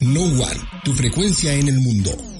[0.00, 2.35] No One, tu frecuencia en el mundo.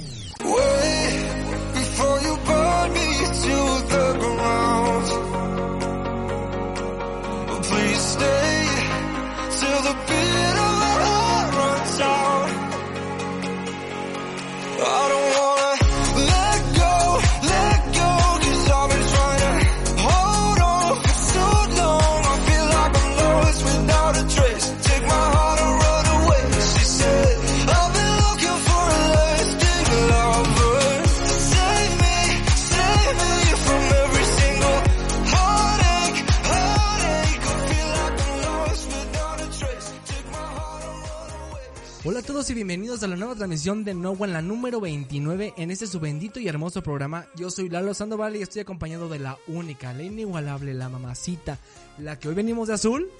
[42.46, 45.88] Todos y bienvenidos a la nueva transmisión de No One, la número 29 en este
[45.88, 47.26] su bendito y hermoso programa.
[47.34, 51.58] Yo soy Lalo Sandoval y estoy acompañado de la única, la inigualable, la mamacita,
[51.98, 53.10] la que hoy venimos de azul.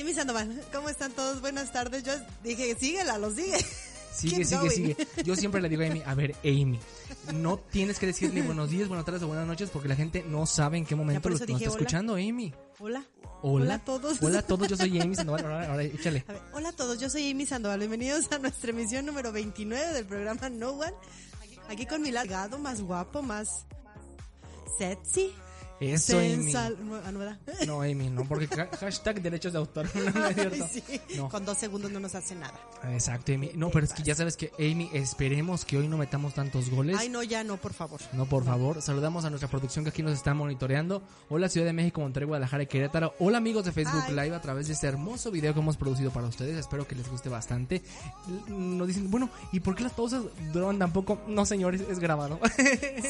[0.00, 1.40] Amy Sandoval, ¿cómo están todos?
[1.40, 2.04] Buenas tardes.
[2.04, 2.12] Yo
[2.44, 3.58] dije, síguela, lo sigue.
[4.14, 4.70] Sigue, Keep sigue, going.
[4.70, 4.96] sigue.
[5.24, 6.78] Yo siempre le digo a Amy, a ver, Amy,
[7.34, 10.24] no tienes que decir ni buenos días, buenas tardes o buenas noches porque la gente
[10.26, 11.66] no sabe en qué momento lo, nos está hola.
[11.66, 12.52] escuchando, Amy.
[12.78, 13.04] Hola.
[13.42, 13.64] Hola.
[13.64, 14.22] Hola a todos.
[14.22, 15.44] Hola a todos, yo soy Amy Sandoval.
[15.44, 16.24] Ahora, ahora, échale.
[16.28, 17.78] A ver, hola a todos, yo soy Amy Sandoval.
[17.78, 20.92] Bienvenidos a nuestra emisión número 29 del programa No One.
[21.68, 23.66] Aquí con mi largado, más guapo, más
[24.78, 25.32] sexy.
[25.80, 26.28] Eso, Amy.
[26.44, 26.76] Sensal.
[26.86, 27.12] No, ah,
[27.66, 29.86] no, Amy, no, porque ha- hashtag derechos de autor.
[29.94, 30.82] No, no es sí.
[31.16, 31.28] No.
[31.28, 32.54] Con dos segundos no nos hace nada.
[32.92, 33.50] Exacto, Amy.
[33.54, 36.96] No, pero es que ya sabes que, Amy, esperemos que hoy no metamos tantos goles.
[36.98, 38.00] Ay, no, ya no, por favor.
[38.12, 38.80] No, por favor.
[38.80, 41.02] Saludamos a nuestra producción que aquí nos está monitoreando.
[41.28, 43.14] Hola Ciudad de México, Monterrey, Guadalajara y Querétaro.
[43.18, 44.14] Hola amigos de Facebook Ay.
[44.14, 46.56] Live a través de este hermoso video que hemos producido para ustedes.
[46.56, 47.82] Espero que les guste bastante.
[48.48, 50.22] Nos dicen, bueno, ¿y por qué las pausas
[50.52, 51.20] duran tan poco?
[51.28, 52.40] No, señores, es grabado.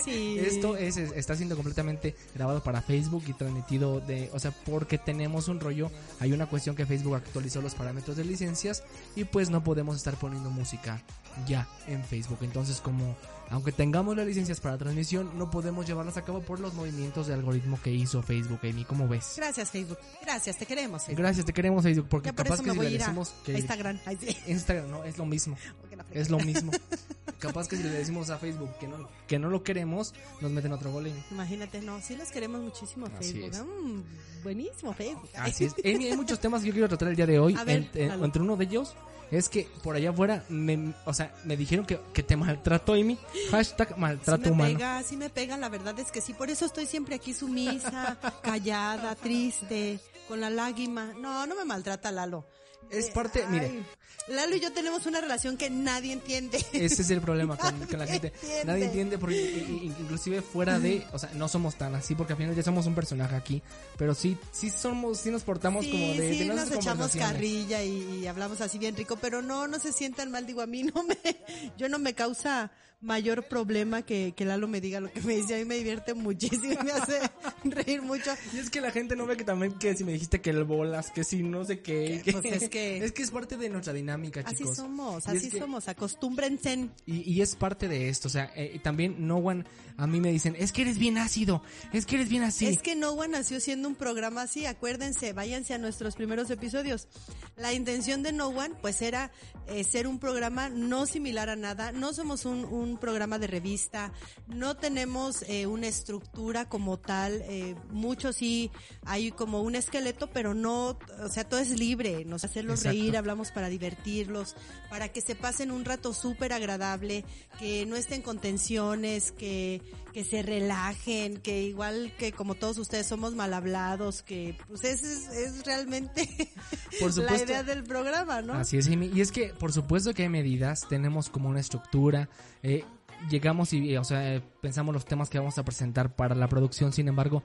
[0.04, 0.38] Sí.
[0.40, 4.98] Esto es, es- está siendo completamente grabado para Facebook y transmitido de, o sea, porque
[4.98, 5.90] tenemos un rollo,
[6.20, 8.82] hay una cuestión que Facebook actualizó los parámetros de licencias
[9.14, 11.02] y pues no podemos estar poniendo música
[11.46, 12.38] ya en Facebook.
[12.42, 13.16] Entonces, como
[13.50, 17.34] aunque tengamos las licencias para transmisión, no podemos llevarlas a cabo por los movimientos de
[17.34, 19.34] algoritmo que hizo Facebook, Amy, ¿cómo ves?
[19.36, 19.98] Gracias, Facebook.
[20.22, 21.02] Gracias, te queremos.
[21.02, 21.22] Facebook.
[21.22, 23.02] Gracias, te queremos Facebook porque Ya por capaz eso que me si voy a ir
[23.02, 23.14] a,
[23.44, 24.00] que Instagram.
[24.04, 24.36] Ay, sí.
[24.48, 25.56] Instagram no es lo mismo.
[26.12, 26.72] Es lo mismo.
[27.38, 30.72] Capaz que si le decimos a Facebook que no, que no lo queremos, nos meten
[30.72, 31.06] otro gol.
[31.06, 31.22] Amy.
[31.30, 33.50] Imagínate, no, sí los queremos muchísimo Así Facebook.
[33.52, 33.62] es.
[33.62, 34.02] Mm,
[34.42, 35.28] buenísimo Facebook.
[35.36, 35.74] Así es.
[35.84, 37.54] Amy, hay muchos temas que yo quiero tratar el día de hoy.
[37.56, 38.24] A ver, En- en- Lalo.
[38.24, 38.94] entre uno de ellos
[39.30, 43.18] es que por allá afuera, me, o sea, me dijeron que, que te maltrató, Amy.
[43.50, 44.74] Hashtag Sí maltrato me humano.
[44.78, 48.18] pega, sí me pega, la verdad es que sí, por eso estoy siempre aquí sumisa,
[48.42, 51.12] callada, triste, con la lágrima.
[51.20, 52.46] No, no me maltrata Lalo.
[52.90, 53.82] Es Eh, parte, mire,
[54.28, 56.58] Lalo y yo tenemos una relación que nadie entiende.
[56.72, 58.32] ese es el problema con, con la gente.
[58.34, 58.64] entiende.
[58.64, 62.32] Nadie entiende porque i- i- inclusive fuera de, o sea, no somos tan así porque
[62.32, 63.62] al final ya somos un personaje aquí,
[63.96, 67.84] pero sí, sí somos, sí nos portamos Sí, como de, sí, de nos echamos carrilla
[67.84, 70.82] y, y hablamos así bien rico, pero no, no se sientan mal, digo, a mí
[70.82, 71.16] no me,
[71.78, 75.54] yo no me causa mayor problema que, que Lalo me diga lo que me dice,
[75.54, 77.20] a mí me divierte muchísimo y me hace
[77.64, 78.30] reír mucho.
[78.52, 80.64] Y es que la gente no ve que también que si me dijiste que el
[80.64, 82.22] bolas, que si no sé qué.
[82.24, 84.76] Que, pues, es que- es que es parte de nuestra dinámica, Así chicos.
[84.76, 86.88] somos, Y es así que- somos, acostúmbrense.
[87.06, 89.64] Y, y es parte de esto, o sea, eh, también no one,
[89.98, 91.62] a mí me dicen, es que eres bien ácido,
[91.92, 92.66] es que eres bien así.
[92.66, 97.08] Es que No One nació siendo un programa así, acuérdense, váyanse a nuestros primeros episodios.
[97.56, 99.30] La intención de No One, pues era
[99.68, 104.12] eh, ser un programa no similar a nada, no somos un, un programa de revista,
[104.48, 108.70] no tenemos eh, una estructura como tal, eh, mucho sí
[109.04, 112.98] hay como un esqueleto, pero no, o sea, todo es libre, nos hacerlos Exacto.
[112.98, 114.56] reír, hablamos para divertirlos,
[114.90, 117.24] para que se pasen un rato súper agradable,
[117.58, 119.80] que no estén con tensiones, que,
[120.12, 125.12] que se relajen, que igual que como todos ustedes somos mal hablados, que pues ese
[125.12, 126.26] es, es realmente
[127.00, 128.54] Por la idea del programa, ¿no?
[128.54, 128.88] Así es.
[128.88, 132.28] Y es que, por supuesto que hay medidas, tenemos como una estructura,
[132.62, 132.84] eh,
[133.28, 137.06] llegamos y, o sea, pensamos los temas que vamos a presentar para la producción, sin
[137.06, 137.44] embargo,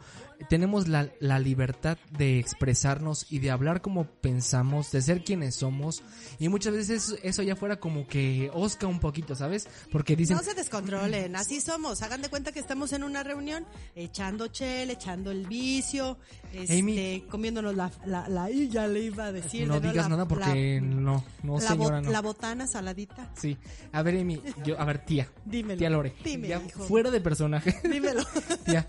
[0.49, 6.01] tenemos la, la libertad de expresarnos y de hablar como pensamos, de ser quienes somos,
[6.39, 9.67] y muchas veces eso, ya fuera como que osca un poquito, ¿sabes?
[9.91, 12.01] Porque dicen, No se descontrolen, así somos.
[12.01, 16.17] Hagan de cuenta que estamos en una reunión echando chel, echando el vicio,
[16.53, 17.23] este, Amy.
[17.29, 19.67] comiéndonos la, la, la- y ya le iba a decir.
[19.67, 22.11] no digas nada porque no, no la, señora, bo- no.
[22.11, 23.31] la botana saladita.
[23.35, 23.55] Sí.
[23.91, 25.29] A ver, Amy, yo, a ver, tía.
[25.45, 25.77] Dímelo.
[25.77, 26.15] Tía Lore.
[26.23, 26.83] Dime, ya hijo.
[26.85, 27.79] fuera de personaje.
[27.89, 28.23] Dímelo.
[28.65, 28.87] tía,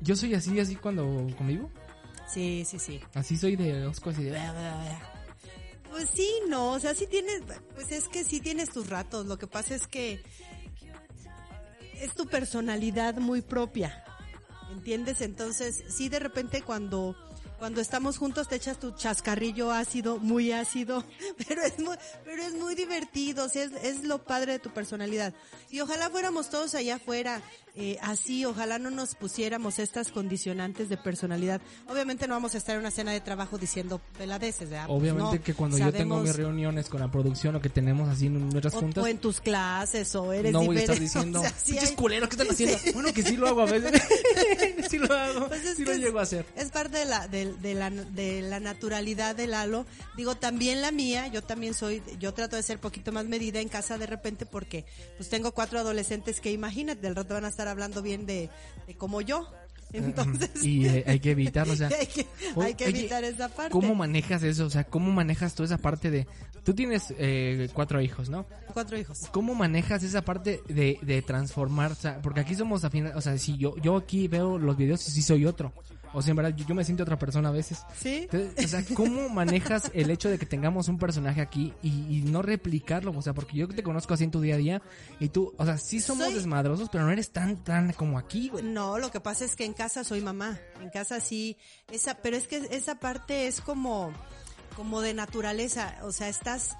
[0.00, 1.70] yo soy así, así cuando conmigo.
[2.32, 3.00] Sí, sí, sí.
[3.14, 4.38] Así soy de osco, así de...
[5.90, 7.42] Pues sí, no, o sea, sí tienes,
[7.74, 9.26] pues es que sí tienes tus ratos.
[9.26, 10.22] Lo que pasa es que
[12.00, 14.04] es tu personalidad muy propia,
[14.70, 15.20] ¿entiendes?
[15.20, 17.16] Entonces, sí, de repente cuando
[17.60, 21.04] cuando estamos juntos te echas tu chascarrillo ácido, muy ácido,
[21.46, 25.34] pero es muy, pero es muy divertido, o es, es lo padre de tu personalidad.
[25.70, 27.42] Y ojalá fuéramos todos allá afuera
[27.76, 31.60] eh, así, ojalá no nos pusiéramos estas condicionantes de personalidad.
[31.88, 34.86] Obviamente no vamos a estar en una cena de trabajo diciendo peladeces, ¿verdad?
[34.88, 38.08] Pues Obviamente no, que cuando yo tengo mis reuniones con la producción o que tenemos
[38.08, 40.98] así en nuestras o, juntas, o en tus clases o eres no voy a estar
[41.00, 42.76] diciendo, o sea, sí "Pinches hay- culeros, ¿qué están haciendo?
[42.94, 43.92] Bueno, que sí lo hago a veces.
[44.90, 46.46] sí lo hago, Pues es sí lo es- llego a hacer.
[46.56, 49.86] Es parte de la, de, de la, de la naturalidad de Lalo.
[50.16, 53.68] Digo, también la mía, yo también soy, yo trato de ser poquito más medida en
[53.68, 54.84] casa de repente porque
[55.16, 58.48] pues tengo cuatro adolescentes que imagínate, del rato van a estar hablando bien de,
[58.86, 59.48] de como yo.
[59.92, 61.88] Entonces, Y eh, hay que evitarlo, o sea...
[62.00, 63.72] hay que, o- hay que oye, evitar esa parte.
[63.72, 64.66] ¿Cómo manejas eso?
[64.66, 66.26] O sea, ¿cómo manejas toda esa parte de...
[66.62, 68.46] Tú tienes eh, cuatro hijos, ¿no?
[68.72, 69.18] Cuatro hijos.
[69.32, 71.90] ¿Cómo manejas esa parte de, de transformar?
[71.92, 75.08] O sea, porque aquí somos afines, o sea, si yo, yo aquí veo los videos
[75.08, 75.72] y sí soy otro.
[76.12, 77.84] O sea, en verdad, yo, yo me siento otra persona a veces.
[77.96, 78.28] ¿Sí?
[78.30, 82.22] Entonces, o sea, ¿cómo manejas el hecho de que tengamos un personaje aquí y, y
[82.22, 83.12] no replicarlo?
[83.16, 84.82] O sea, porque yo te conozco así en tu día a día
[85.20, 88.48] y tú, o sea, sí somos Soy- desmadrosos, pero no eres tan, tan como aquí,
[88.48, 88.64] güey.
[88.64, 90.58] No, lo que pasa es que en casa soy mamá.
[90.80, 91.56] En casa sí,
[91.92, 94.12] esa, pero es que esa parte es como,
[94.76, 95.96] como de naturaleza.
[96.02, 96.76] O sea, estás,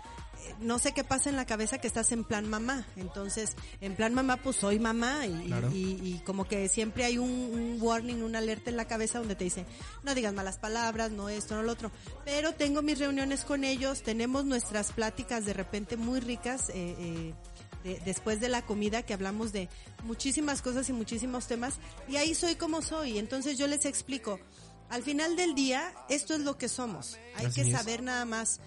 [0.61, 2.87] no sé qué pasa en la cabeza que estás en plan mamá.
[2.97, 5.71] Entonces, en plan mamá, pues soy mamá y, Claro.
[5.73, 9.35] y, y como que siempre hay un, un warning, una alerta en la cabeza donde
[9.37, 9.67] te dice,
[10.03, 11.91] no digas malas palabras, no esto, no lo otro.
[12.25, 17.35] Pero tengo mis reuniones con ellos, tenemos nuestras pláticas de repente muy ricas, eh, eh,
[17.85, 19.69] de- después de la comida que hablamos de
[20.05, 21.75] muchísimas cosas y muchísimos temas
[22.09, 23.19] y ahí soy como soy.
[23.19, 24.39] Entonces yo les explico,
[24.91, 27.17] al final del día esto es lo que somos.
[27.37, 27.77] Hay Así que es.
[27.77, 28.61] saber nada más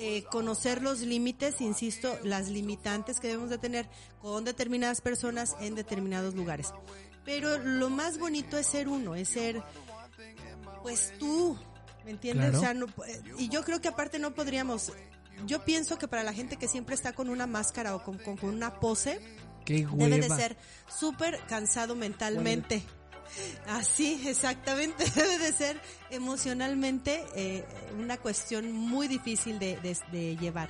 [0.00, 3.88] eh, conocer los límites, insisto, las limitantes que debemos de tener
[4.20, 6.72] con determinadas personas en determinados lugares.
[7.24, 9.62] Pero lo más bonito es ser uno, es ser
[10.82, 11.56] pues tú,
[12.04, 12.50] ¿me entiendes?
[12.50, 12.58] Claro.
[12.58, 12.86] O sea, no-
[13.38, 14.92] y yo creo que aparte no podríamos,
[15.46, 18.36] yo pienso que para la gente que siempre está con una máscara o con, con-
[18.36, 19.20] con una pose,
[19.66, 20.56] Qué debe de ser
[20.88, 22.82] súper cansado mentalmente.
[23.68, 25.80] Así, exactamente, debe de ser
[26.10, 27.64] emocionalmente eh,
[27.98, 30.68] una cuestión muy difícil de, de- de llevar.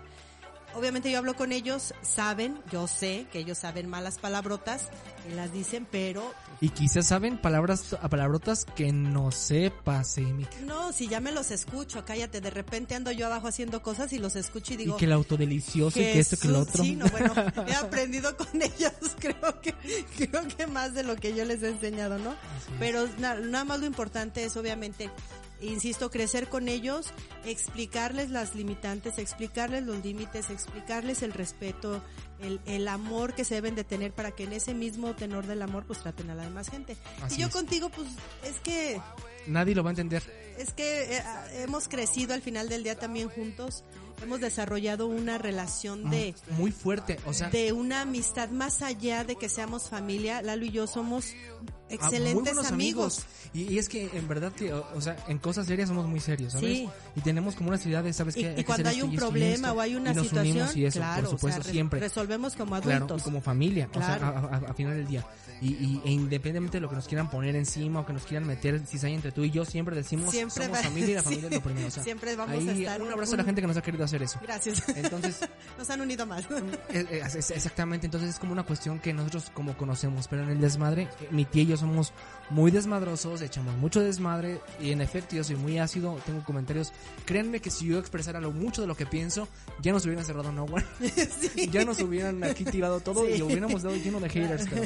[0.74, 4.88] Obviamente yo hablo con ellos, saben, yo sé que ellos saben malas palabrotas,
[5.26, 10.46] que las dicen, pero Y quizás saben palabras, palabrotas que no sepas, Amy.
[10.66, 14.18] no, si ya me los escucho, cállate, de repente ando yo abajo haciendo cosas y
[14.18, 16.84] los escucho y digo, y que el autodelicioso y que esto que lo otro.
[16.84, 17.32] Sí, no, bueno,
[17.66, 19.74] he aprendido con ellos, creo que,
[20.16, 22.34] creo que más de lo que yo les he enseñado, ¿no?
[22.78, 25.10] Pero na- nada más lo importante es obviamente,
[25.60, 27.12] insisto, crecer con ellos,
[27.44, 32.02] explicarles las limitantes, explicarles los límites, explicarles el respeto,
[32.40, 35.62] el, el amor que se deben de tener para que en ese mismo tenor del
[35.62, 36.96] amor pues traten a la demás gente.
[37.22, 37.52] Así y yo es.
[37.52, 38.08] contigo pues
[38.44, 39.00] es que
[39.46, 40.22] Nadie lo va a entender.
[40.58, 41.22] es que eh,
[41.62, 43.84] hemos crecido al final del día también juntos,
[44.22, 49.36] hemos desarrollado una relación de, Muy fuerte, o sea, de una amistad más allá de
[49.36, 50.42] que seamos familia.
[50.42, 53.24] Lalo y yo somos ah, excelentes amigos.
[53.52, 56.52] Y, y es que en verdad, que, o, sea, en cosas serias somos muy serios,
[56.52, 56.76] ¿sabes?
[56.78, 56.88] Sí.
[57.16, 58.54] Y tenemos como una seriedad de, ¿sabes Y, qué?
[58.58, 60.98] y cuando hay un problema esto, o hay una y nos situación, unimos y eso,
[61.00, 62.00] claro, por supuesto, o sea, re- siempre.
[62.00, 63.22] resolvemos como Claro, adultos.
[63.22, 64.14] y como familia, Claro.
[64.14, 65.26] o sea, a, a- a final del día.
[65.62, 68.46] Y, y- e independientemente de lo que nos quieran poner encima o que nos quieran
[68.46, 71.24] meter cizaña entre tú y yo, siempre decimos Siempre somos va- familia y la sí.
[71.24, 71.86] familia es lo primero.
[71.86, 73.76] O sea, Siempre vamos a ahí estar Un abrazo a la un- gente que nos
[73.76, 74.38] ha querido hacer eso.
[74.42, 74.82] Gracias.
[74.96, 75.38] Entonces,
[75.78, 76.44] Nos han unido más.
[76.88, 80.50] es- es- es- exactamente, entonces es como una cuestión que nosotros como conocemos, pero en
[80.50, 82.12] el desmadre, eh, mi tía y yo somos
[82.50, 86.92] muy desmadrosos, echamos mucho desmadre y en efecto yo soy muy ácido, tengo comentarios.
[87.26, 89.46] Créanme que si yo expresara lo mucho de lo que pienso,
[89.82, 90.66] ya nos hubieran cerrado no
[91.70, 93.34] ya nos hubieran aquí tirado todo Sí.
[93.38, 94.82] y hubiéramos dado lleno de haters, pero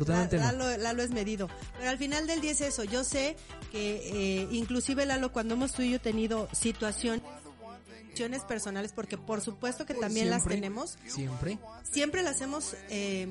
[0.00, 0.28] no.
[0.30, 1.48] Lalo, Lalo es medido.
[1.78, 2.84] Pero al final del día es eso.
[2.84, 3.36] Yo sé
[3.72, 7.22] que eh, inclusive Lalo, cuando hemos tú y yo tenido situaciones
[8.46, 11.58] personales, porque por supuesto que también las tenemos, Siempre.
[11.82, 13.26] siempre las hemos eh,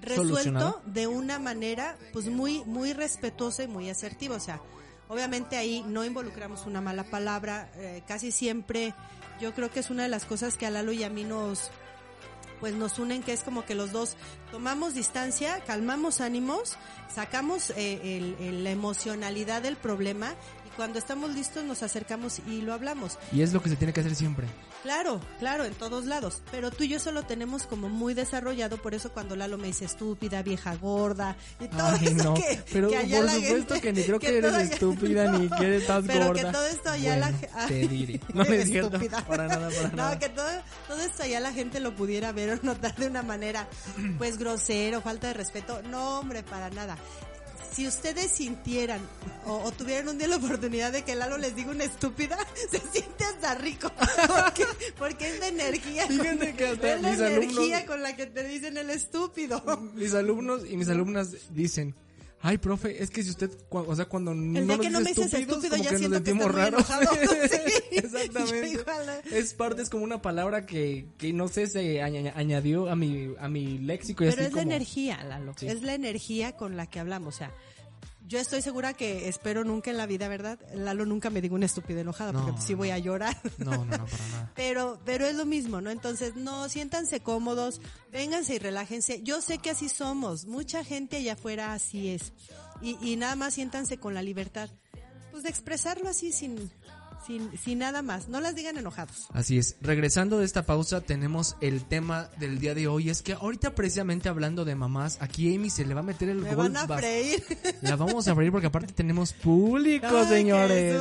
[0.00, 0.82] resuelto Solucionado.
[0.86, 4.60] de una manera pues muy muy respetuosa y muy asertiva, o sea,
[5.08, 8.94] obviamente ahí no involucramos una mala palabra, eh, casi siempre
[9.40, 11.70] yo creo que es una de las cosas que a Lalo y a mí nos
[12.60, 14.16] pues nos unen que es como que los dos
[14.50, 16.76] tomamos distancia, calmamos ánimos,
[17.12, 20.34] sacamos eh, el- la emocionalidad del problema
[20.66, 23.18] y cuando estamos listos nos acercamos y lo hablamos.
[23.32, 24.46] Y es lo que se tiene que hacer siempre.
[24.84, 26.42] Claro, claro, en todos lados.
[26.52, 29.86] Pero tú y yo solo tenemos como muy desarrollado, por eso cuando Lalo me dice
[29.86, 32.34] estúpida, vieja gorda y todo Ay, eso no.
[32.34, 35.32] que, Pero que allá por la supuesto gente- que ni creo que, eres todo- estúpida
[35.32, 36.42] ni que eres estás Pero gorda.
[36.44, 38.20] que todo esto allá la Bueno, ay, Te diré.
[38.34, 39.24] No estúpida.
[39.26, 40.18] Para nada, para no, nada.
[40.18, 40.48] que todo,
[40.86, 43.66] todo esto allá la gente lo pudiera ver o notar de una manera,
[44.18, 45.80] pues grosero, falta de respeto.
[45.84, 46.98] No, hombre, para nada.
[47.74, 49.00] Si ustedes sintieran
[49.46, 52.38] o, o tuvieran un día la oportunidad de que Lalo les diga una estúpida,
[52.70, 53.90] se siente hasta rico.
[54.28, 54.64] Porque,
[54.98, 56.06] porque es la energía.
[56.06, 59.60] Con, que hasta es la alumnos- energía con la que te dicen el estúpido.
[59.94, 61.94] Mis alumnos y mis alumnas dicen,
[62.46, 65.00] ay, profe, es que si usted, o sea, cuando no El día que nos no
[65.00, 67.08] me dice dices estúpido, ya siento que enojado.
[67.50, 67.58] Sí.
[67.96, 68.68] Exactamente.
[68.68, 69.20] Igual, ¿eh?
[69.38, 73.30] Es parte, es como una palabra que, que no sé, se aña- añadió a mi,
[73.38, 74.24] a mi léxico.
[74.24, 75.54] y Pero así es la energía, Lalo.
[75.56, 75.66] Sí.
[75.68, 77.34] Es la energía con la que hablamos.
[77.34, 77.54] O sea,
[78.26, 80.58] yo estoy segura que espero nunca en la vida, ¿verdad?
[80.74, 82.94] Lalo nunca me diga una estúpida enojada, No, porque pues, sí no, voy no.
[82.94, 83.36] a llorar.
[83.58, 84.52] No, no, no, para nada.
[84.54, 85.90] Pero, pero es lo mismo, ¿no?
[85.90, 87.80] Entonces, no, siéntanse cómodos,
[88.12, 89.22] vénganse y relájense.
[89.22, 92.32] Yo sé que así somos, mucha gente allá afuera así es.
[92.80, 94.70] Y, y nada más siéntanse con la libertad,
[95.30, 96.70] pues de expresarlo así sin,
[97.26, 98.28] sin, sin nada más.
[98.28, 99.26] No las digan enojados.
[99.32, 99.76] Así es.
[99.80, 103.10] Regresando de esta pausa, tenemos el tema del día de hoy.
[103.10, 106.38] Es que ahorita precisamente hablando de mamás, aquí Amy se le va a meter el
[106.38, 106.70] Me gol.
[106.72, 107.42] van a freír.
[107.82, 110.94] La vamos a freír porque aparte tenemos público, Ay, señores.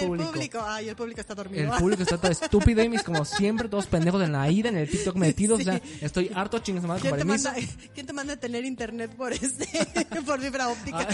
[0.00, 0.30] El público.
[0.32, 0.60] público.
[0.66, 1.62] Ay, el público está dormido.
[1.74, 4.88] El público está todo estúpido, Amy, como siempre, todos pendejos en la ida, en el
[4.88, 5.58] TikTok metidos.
[5.62, 5.68] Sí.
[5.68, 7.50] O sea, estoy harto con ¿Quién te, permiso.
[7.52, 9.66] manda, ¿Quién te manda a tener internet por este,
[10.26, 11.08] por fibra óptica?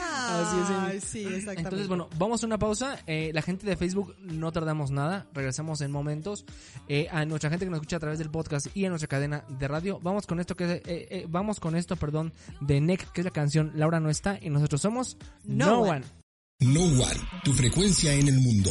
[0.00, 0.90] Así es, Amy.
[0.90, 1.60] Ay, sí, exactamente.
[1.62, 2.98] Entonces, bueno, vamos a una pausa.
[3.06, 5.26] Eh, la gente de Facebook no tardamos nada.
[5.32, 6.44] Regresamos en momentos.
[6.88, 9.44] Eh, a nuestra gente que nos escucha a través del podcast y a nuestra cadena
[9.48, 10.00] de radio.
[10.02, 13.30] Vamos con esto que eh, eh, vamos con esto, perdón, de Neck, que es la
[13.30, 15.90] canción Laura no está y nosotros somos No No, One.
[15.90, 16.04] One.
[16.60, 18.70] No One, tu frecuencia en el mundo.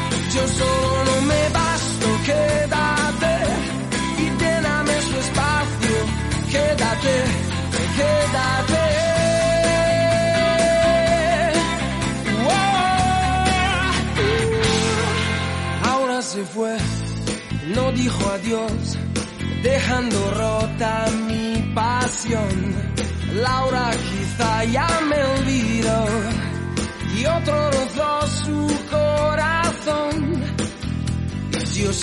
[0.33, 3.33] Yo solo no me basto, quédate
[4.17, 5.95] y lléname su espacio,
[6.49, 7.15] quédate,
[7.97, 8.83] quédate.
[15.83, 16.77] Ahora se fue,
[17.75, 18.97] no dijo adiós,
[19.63, 22.55] dejando rota mi pasión.
[23.33, 24.50] Laura quizá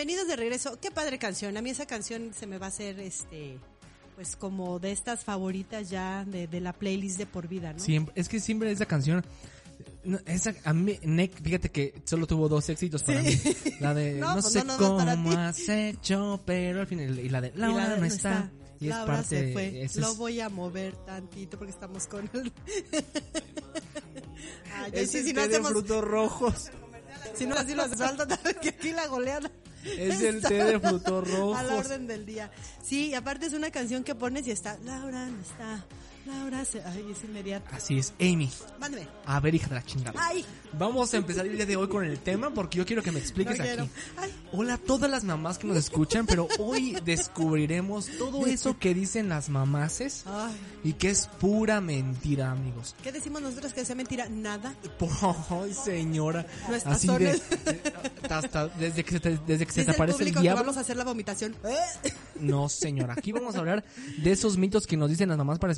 [0.00, 0.78] Bienvenidos de regreso.
[0.80, 1.54] Qué padre canción.
[1.58, 3.58] A mí esa canción se me va a hacer este
[4.16, 7.78] pues como de estas favoritas ya de, de la playlist de por vida, ¿no?
[7.80, 9.22] Siempre, es que siempre esa canción.
[10.02, 13.38] no, esa, a mí, Nick, fíjate que solo tuvo dos éxitos para mí.
[13.80, 17.18] La de No, no, pues sé no, cómo has hecho, pero al final.
[17.18, 18.50] Y la de Laura la- no está.
[18.80, 19.28] Y es Laura parte.
[19.48, 19.86] se fue.
[20.00, 22.50] Lo es- voy a mover tantito porque estamos con el...
[24.76, 26.70] Ay, ese sí, es si no de hacemos, frutos rojos.
[27.34, 28.26] si no así lo salta,
[28.62, 29.50] que aquí la goleada.
[29.98, 31.86] Es el té de frutos A la rojos.
[31.86, 32.50] orden del día.
[32.82, 35.84] Sí, y aparte es una canción que pones y está, Laura no está,
[36.26, 36.82] Laura se...
[36.82, 37.66] Ay, es inmediato.
[37.72, 38.50] Así es, Amy.
[38.78, 39.08] Mándame.
[39.26, 40.20] A ver, hija de la chingada.
[40.22, 43.10] Ay, Vamos a empezar el día de hoy con el tema porque yo quiero que
[43.10, 43.90] me expliques no aquí.
[44.16, 48.94] Ay, Hola a todas las mamás que nos escuchan, pero hoy descubriremos todo eso que
[48.94, 50.54] dicen las mamaces ay.
[50.84, 52.94] y que es pura mentira, amigos.
[53.02, 54.28] ¿Qué decimos nosotros que sea mentira?
[54.28, 54.74] Nada.
[55.50, 56.46] Ay, señora.
[56.68, 57.40] Nuestras Así de,
[58.28, 60.62] hasta desde que se te, desde que se te el aparece el, público que diablo.
[60.62, 61.56] vamos a hacer la vomitación.
[62.38, 63.14] No, señora.
[63.16, 63.84] Aquí vamos a hablar
[64.22, 65.72] de esos mitos que nos dicen las mamás para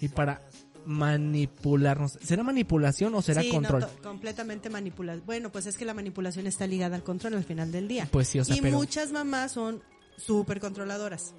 [0.00, 0.42] y para
[0.86, 2.18] manipularnos.
[2.22, 3.86] ¿Será manipulación o será Sí, control?
[4.02, 5.24] completamente manipulación.
[5.26, 8.08] Bueno, pues es que la manipulación está ligada al control al final del día.
[8.10, 9.82] Pues sí, o sea, y pero- muchas mamás son
[10.16, 11.34] súper controladoras.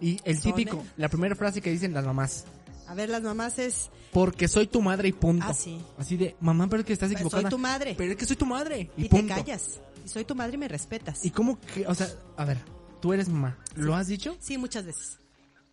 [0.00, 2.44] y el típico, la primera frase que dicen las mamás.
[2.88, 5.46] A ver, las mamás es, Porque soy tu madre y punto.
[5.48, 5.80] Ah, sí.
[5.98, 7.48] Así de, mamá, pero es que estás Soy equivocada.
[7.48, 7.94] tu madre.
[7.96, 8.90] Pero es que soy tu madre.
[8.96, 9.34] Y, y, te punto.
[9.34, 9.80] callas.
[10.04, 11.24] Y soy tu madre y me respetas.
[11.24, 12.58] ¿Y cómo que, o sea, a ver,
[13.00, 14.36] tú eres mamá, ¿lo has dicho?
[14.40, 15.18] Sí, muchas veces.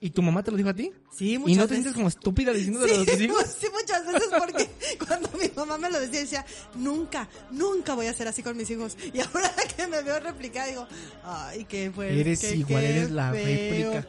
[0.03, 0.91] ¿Y tu mamá te lo dijo a ti?
[1.15, 1.75] Sí, ¿Y muchas no te veces.
[1.75, 3.45] sientes como estúpida diciéndole Sí, a tus hijos?
[3.61, 4.69] sí, muchas veces porque
[5.07, 8.67] cuando mi mamá me lo decía, decía, nunca, nunca voy a ser así con mis
[8.71, 8.97] hijos.
[9.13, 10.87] Y ahora que me veo replicada, digo,
[11.23, 12.19] ay, qué fue.
[12.19, 13.91] Eres qué- igual, qué eres la feo".
[13.93, 14.07] réplica.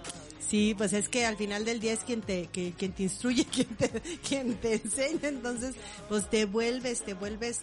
[0.49, 3.45] Sí, pues es que al final del día es quien te, que, quien te instruye,
[3.45, 3.89] quien te,
[4.27, 5.75] quien te enseña, entonces,
[6.09, 7.61] pues te vuelves, te vuelves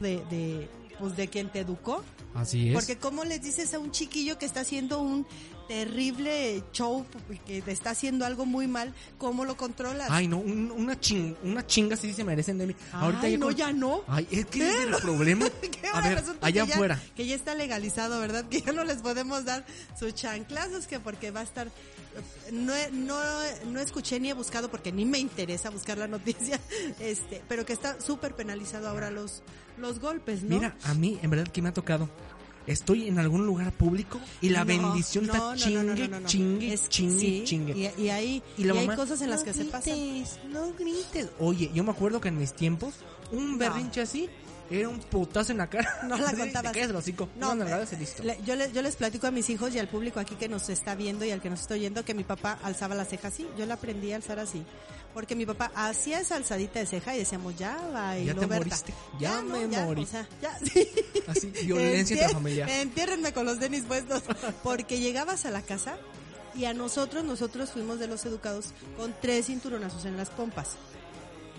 [0.00, 2.02] de, de, pues de quien te educó.
[2.34, 2.74] Así es.
[2.74, 5.26] Porque cómo les dices a un chiquillo que está haciendo un
[5.68, 7.04] terrible show,
[7.46, 10.08] que te está haciendo algo muy mal, ¿cómo lo controlas?
[10.10, 12.76] Ay, no, un- una, ching, una chinga sí se merecen de mí.
[12.92, 14.02] Ahorita Ay, ya no, con- ya no.
[14.08, 15.46] Ay, es que es el problema.
[15.94, 17.00] A ver, allá que ya- afuera.
[17.16, 18.44] Que ya está legalizado, ¿verdad?
[18.50, 19.64] Que ya no les podemos dar
[19.98, 21.68] sus chanclazos, que porque va a estar...
[22.50, 23.18] No, no,
[23.68, 26.60] no escuché ni he buscado porque ni me interesa buscar la noticia,
[27.00, 29.42] este, pero que está súper penalizado ahora los,
[29.78, 30.56] los golpes, ¿no?
[30.56, 32.10] Mira, a mí, en verdad, que me ha tocado.
[32.66, 36.88] Estoy en algún lugar público y la No, bendición no, está no, chingue, chingue, Es-
[36.88, 37.92] chingue, sí, chingue.
[37.98, 39.98] Y, y hay, Y la y hay cosas en las "No que se pasan.
[40.52, 41.28] No grites.
[41.40, 42.94] Oye, yo me acuerdo que en mis tiempos,
[43.32, 44.28] un berrinche así
[44.70, 46.00] era un putazo en la cara.
[46.06, 46.72] No la contabas.
[46.72, 47.28] callas el hocico.
[47.36, 48.22] No, No, no, eh, y listo.
[48.22, 50.68] le- yo, le- yo les platico a mis hijos y al público aquí que nos
[50.68, 53.46] está viendo y al que nos está oyendo que mi papá alzaba la ceja así.
[53.58, 54.64] Yo la aprendí a alzar así.
[55.14, 58.56] Porque mi papá hacía esa alzadita de ceja y decíamos, ya bailó Ya te Berta".
[58.64, 58.94] moriste.
[59.20, 60.04] Ya me ya, morí.
[60.04, 60.88] o sea, ya, sí.
[61.26, 62.70] Así, violencia intrafamiliar.
[62.70, 64.22] Entiérrenme con los tenis puestos.
[64.62, 65.96] Porque llegabas a la casa
[66.54, 70.70] y a nosotros, nosotros fuimos de los educados con tres cinturonazos en las pompas.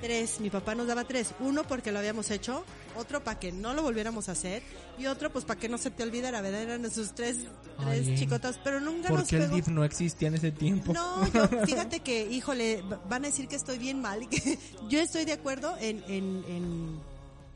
[0.03, 1.33] Tres, mi papá nos daba tres.
[1.39, 2.65] Uno porque lo habíamos hecho,
[2.97, 4.61] otro para que no lo volviéramos a hacer
[4.99, 6.61] y otro pues para que no se te olvidara, ¿verdad?
[6.63, 7.37] Eran esos tres,
[7.79, 9.49] tres chicotas, pero nunca nos Porque el.
[9.49, 10.91] DIF no existía en ese tiempo.
[10.91, 14.99] No, yo, fíjate que, híjole, van a decir que estoy bien mal y que yo
[14.99, 16.03] estoy de acuerdo en...
[16.09, 16.99] En, en,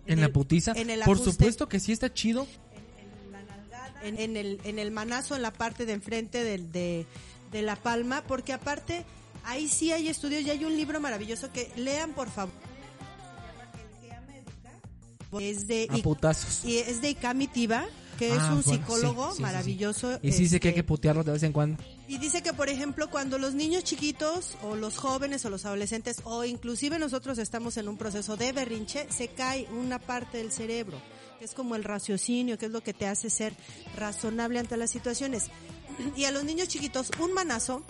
[0.06, 0.72] En la el- putiza.
[0.72, 2.48] en el Por supuesto que sí está chido.
[4.04, 7.06] En, en el, en el manazo en la parte de enfrente del, de,
[7.52, 9.04] de la palma, porque aparte
[9.48, 12.54] ahí sí hay estudios y hay un libro maravilloso que lean por favor.
[15.40, 16.64] Es de, putazos.
[16.64, 17.86] y es de Ikami Tiba
[18.18, 19.42] que es Ah, un bueno, psicólogo sí, sí, sí, sí.
[19.44, 20.20] maravilloso.
[20.24, 21.84] Y sí sé que hay este, que putearlos de vez en cuando.
[22.08, 26.22] y dice que, por ejemplo, cuando los niños chiquitos o los jóvenes o los adolescentes
[26.24, 31.00] o inclusive nosotros estamos en un proceso de berrinche, se cae una parte del cerebro,
[31.38, 33.54] que es como el raciocinio, que es lo que te hace ser
[33.96, 35.50] razonable ante las situaciones.
[36.16, 37.84] Y a los niños chiquitos, un manazo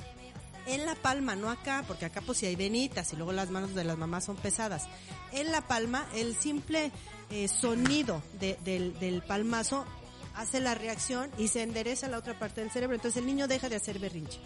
[0.68, 3.74] en la palma, no acá, porque acá pues si hay venitas y luego las manos
[3.74, 4.86] de las mamás son pesadas.
[5.32, 6.92] En la palma, el simple
[7.30, 9.86] eh, sonido de- del, del palmazo
[10.36, 12.96] hace la reacción y se endereza la otra parte del cerebro.
[12.96, 14.40] Entonces el niño deja de hacer berrinche.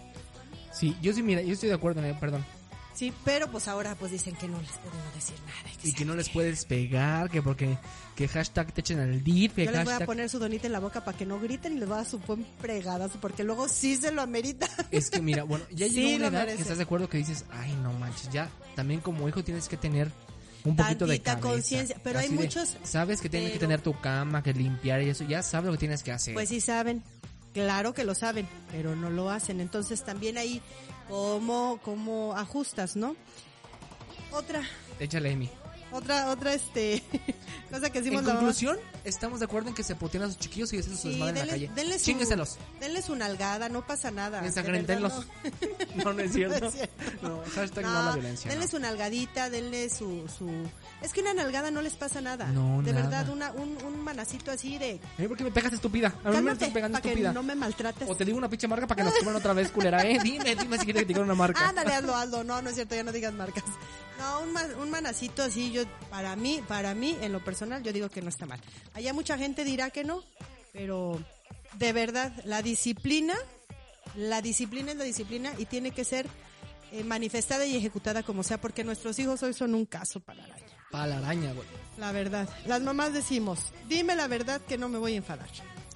[0.72, 2.46] Sí, yo sí, mira, yo estoy de acuerdo en ello, perdón.
[2.94, 5.70] Sí, pero pues ahora pues dicen que no les podemos decir nada.
[5.84, 7.78] Y que no les puedes pegar, que porque
[8.16, 10.80] que hashtag te echen al que Yo les voy a poner su donita en la
[10.80, 12.46] boca para que no griten y les voy a dar su buen
[13.20, 14.68] porque luego sí se lo amerita.
[14.92, 16.56] Es que mira, bueno, ya Sí, llegó una edad merece.
[16.58, 19.78] que estás de acuerdo que dices, ay, no manches, ya también como hijo tienes que
[19.78, 20.12] tener
[20.64, 21.50] un poquito de Tantita cabeza.
[21.50, 25.10] conciencia, pero hay de, muchos, sabes que tienes que tener tu cama, que limpiar y
[25.10, 26.34] eso, ya sabes lo que tienes que hacer.
[26.34, 27.04] Pues sí saben,
[27.54, 29.60] claro que lo saben, pero no lo hacen.
[29.60, 30.62] Entonces también ahí,
[31.08, 33.16] ¿cómo, cómo ajustas, no?
[34.32, 34.64] Otra,
[35.00, 35.50] Échale, Amy.
[35.92, 37.04] Otra, otra, este,
[37.72, 38.40] cosa que decimos En la mamá.
[38.40, 41.10] conclusión, estamos de acuerdo en que se putean a sus chiquillos y hacen su Sí,
[41.10, 41.72] desmadre en la calle.
[41.76, 42.58] denle su- Chíngueselos.
[42.80, 44.46] Denle su nalgada, no pasa nada.
[44.46, 45.14] Ensangrentenlos.
[45.96, 46.60] No, no es cierto.
[46.60, 46.94] No es cierto.
[47.22, 48.50] No, hashtag no, a la violencia.
[48.50, 48.72] denle no.
[48.72, 50.50] su nalgadita, denle su, su...
[51.02, 52.48] Es que una nalgada no les pasa nada.
[52.48, 53.04] No, De nada.
[53.10, 55.00] verdad, una, un, un manacito así de...
[55.18, 56.08] Mí, ¿por qué me pegas estúpida?
[56.08, 57.34] A mí me Cálmate, estás pegando que estúpida.
[57.34, 58.10] no me maltrates.
[58.10, 60.18] O te digo una pinche marca para que nos coman otra vez, culera, ¿eh?
[60.24, 61.68] Dime, dime si quieres que te diga una marca.
[61.68, 62.44] Ándale, hazlo, hazlo.
[62.44, 63.64] No, no es cierto, ya no digas marcas.
[64.22, 68.10] No, un, un manacito así, yo, para mí, para mí, en lo personal, yo digo
[68.10, 68.60] que no está mal.
[68.94, 70.24] Allá mucha gente dirá que no,
[70.74, 71.20] pero
[71.78, 73.34] de verdad, la disciplina,
[74.16, 76.28] la disciplina es la disciplina y tiene que ser
[76.92, 80.54] eh, manifestada y ejecutada como sea, porque nuestros hijos hoy son un caso para la
[80.54, 80.78] araña.
[80.92, 81.68] Para la araña, güey.
[81.98, 82.48] La verdad.
[82.68, 85.50] Las mamás decimos, dime la verdad que no me voy a enfadar.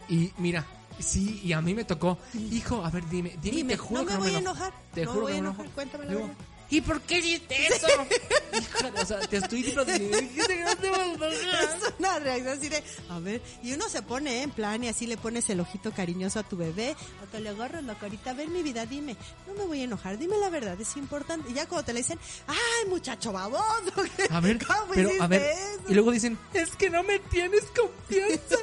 [0.09, 0.65] Y mira,
[0.99, 2.17] sí, y a mí me tocó.
[2.51, 4.73] Hijo, a ver, dime, dime, Dime, te juro no que me voy a eno- enojar,
[4.93, 6.33] Te no juro voy que a no me enojar, cuéntame la verdad.
[6.75, 7.87] ¿Y por qué hiciste eso?
[8.53, 9.85] Híjole, o sea, te estoy diciendo.
[9.95, 15.07] Es una reacción así de, a ver, y uno se pone en plan y así
[15.07, 18.51] le pones el ojito cariñoso a tu bebé, o te le agarras la carita, ven
[18.51, 19.15] mi vida, dime,
[19.47, 21.49] no me voy a enojar, dime la verdad, es importante.
[21.51, 25.27] Y ya cuando te le dicen, ay, muchacho baboso, ¿qué- A ver, ¿cómo pero a
[25.27, 25.81] ver, eso?
[25.87, 28.57] y luego dicen, es que no me tienes confianza.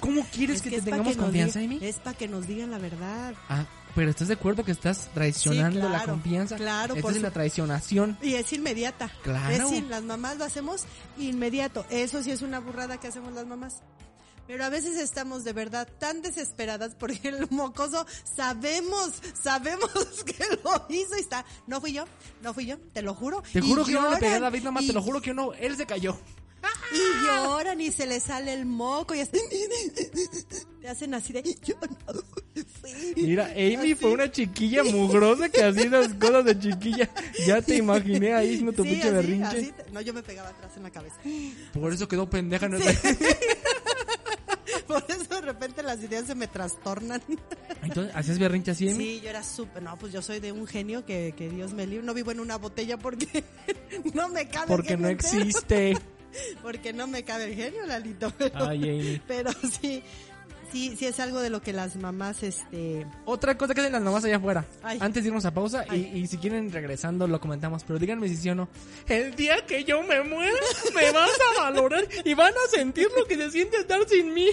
[0.00, 1.78] ¿Cómo quieres Es que, que te tengamos que confianza, Amy?
[1.80, 3.34] Es para que nos digan la verdad.
[3.48, 6.56] Ah, pero ¿estás de acuerdo que estás traicionando Sí, la confianza?
[6.56, 8.18] claro, Esta es la traicionación.
[8.22, 9.10] Y es inmediata.
[9.22, 9.66] Claro.
[9.66, 10.84] Es in- las mamás lo hacemos
[11.18, 11.84] inmediato.
[11.90, 13.82] Eso sí es una burrada que hacemos las mamás.
[14.46, 19.90] Pero a veces estamos de verdad tan desesperadas porque el mocoso sabemos, sabemos
[20.26, 21.46] que lo hizo y está.
[21.66, 22.04] No fui yo,
[22.42, 23.42] no fui yo, te lo juro.
[23.52, 25.20] Te Y juro que yo no le pegué a David, mamá, y- te lo juro
[25.22, 26.18] que yo no, él se cayó.
[26.92, 29.32] Y lloran y se les sale el moco y así,
[30.80, 32.20] te hacen así de yo no
[32.80, 33.14] fui.
[33.16, 33.94] Mira, Amy Así.
[33.96, 37.10] fue una chiquilla mugrosa que hacía esas cosas de chiquilla.
[37.46, 39.46] Ya te imaginé ahí haciendo tu Sí, pinche así, berrinche.
[39.58, 41.16] así te- no, yo me pegaba atrás en la cabeza.
[41.72, 42.68] Por eso quedó pendeja.
[42.68, 42.78] ¿no?
[44.86, 47.22] Por eso de repente las ideas se me trastornan.
[47.82, 48.96] Entonces, ¿hacías berrinche así, Amy?
[49.04, 51.86] Sí, yo era súper, no, pues yo soy de un genio que, que Dios me
[51.86, 52.04] libre.
[52.04, 53.44] No vivo en una botella porque
[54.14, 55.38] no me cabe Porque no entero.
[55.38, 55.96] existe.
[56.62, 58.32] Porque no me cabe el genio, Lalito.
[58.36, 58.68] Pero,
[59.26, 60.02] pero sí,
[60.72, 63.06] sí, sí es algo de lo que las mamás, este...
[63.24, 64.64] Otra cosa que hacen las mamás allá afuera.
[64.82, 64.98] Ay.
[65.00, 68.36] Antes de irnos a pausa, y, y si quieren regresando lo comentamos, pero díganme si
[68.36, 68.68] sí o no.
[69.08, 70.58] El día que yo me muera,
[70.94, 74.48] me vas a valorar y van a sentir lo que se siente estar sin mí.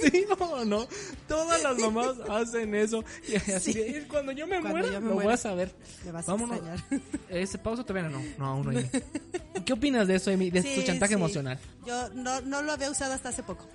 [0.00, 0.86] ¿Sí o no?
[1.28, 3.04] Todas las mamás hacen eso.
[3.28, 4.04] Y así Sí.
[4.08, 5.72] cuando yo me Cuando muera, yo me lo muera, vas a ver.
[6.04, 6.56] Me vas a Vámonos.
[6.58, 6.84] extrañar.
[7.28, 8.22] ¿Ese pausa todavía no?
[8.38, 8.70] No, aún no.
[8.70, 8.88] Amy.
[9.64, 10.50] ¿Qué opinas de eso, Amy?
[10.50, 11.58] De Sí, tu chantaje emocional.
[11.86, 13.66] Yo no, no lo había usado hasta hace poco.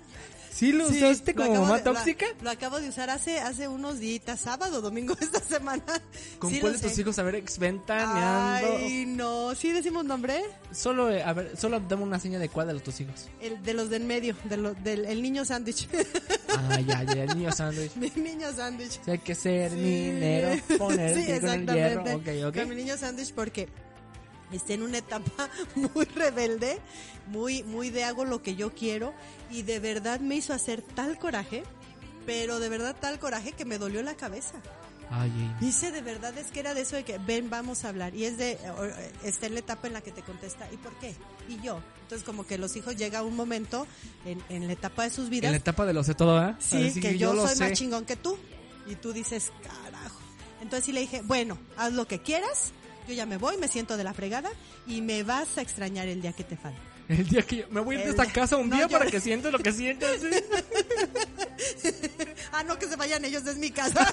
[0.58, 2.26] ¿Sí lo Sí, usaste lo como acabo mamá de- lo- tóxica?
[2.42, 5.84] Lo, acabo de usar hace, hace unos días, sábado, domingo esta semana.
[6.40, 7.16] ¿Con Sí cuál lo de tus hijos?
[7.18, 8.76] A ver, exventaneando.
[8.76, 9.54] Ay, no.
[9.54, 10.42] ¿Sí decimos nombre?
[10.72, 13.28] Solo, eh, a ver, solo dame una seña adecuada de tus hijos.
[13.40, 15.88] El de los de en medio, de lo- del el niño sándwich.
[16.48, 17.94] Ah, ya, ya, el niño sándwich.
[17.94, 19.00] Mi niño sándwich.
[19.04, 19.76] Si hay que ser Sí.
[19.76, 22.00] minero, poner Sí, pie con el hierro.
[22.02, 22.60] exactamente.
[22.60, 23.68] Con mi niño sándwich porque
[24.56, 26.78] está en una etapa muy rebelde,
[27.26, 29.14] muy, muy de hago lo que yo quiero
[29.50, 31.64] y de verdad me hizo hacer tal coraje,
[32.26, 34.60] pero de verdad tal coraje que me dolió la cabeza.
[35.10, 35.32] Ay.
[35.58, 38.14] Dice de verdad es que era de eso de que ven, vamos a hablar.
[38.14, 38.58] Y es de,
[39.24, 41.14] está en la etapa en la que te contesta, ¿y por qué?
[41.48, 41.80] Y yo.
[42.02, 43.86] Entonces como que los hijos llega un momento
[44.26, 46.56] en, en la etapa de sus En vidas la etapa de lo sé todo, ¿ah?
[46.58, 47.64] Sí, que yo, soy sé.
[47.64, 48.36] más chingón que tú.
[48.86, 50.20] Y tú dices, carajo.
[50.60, 52.72] Entonces sí le dije, bueno, haz lo que quieras.
[53.08, 54.50] Yo ya me voy, me siento de la fregada
[54.86, 56.78] y me vas a extrañar el día que te falte.
[57.08, 58.98] El día que yo me voy a ir de esta casa un No, día yo-
[58.98, 60.20] para que sientas lo que sientes.
[60.20, 61.88] ¿sí?
[62.52, 64.06] ah, no, que se vayan ellos, es mi casa.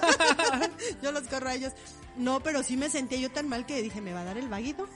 [1.02, 1.72] yo los corro a ellos.
[2.16, 4.48] No, pero sí me sentía yo tan mal que dije, ¿me va a dar el
[4.48, 4.88] váguido?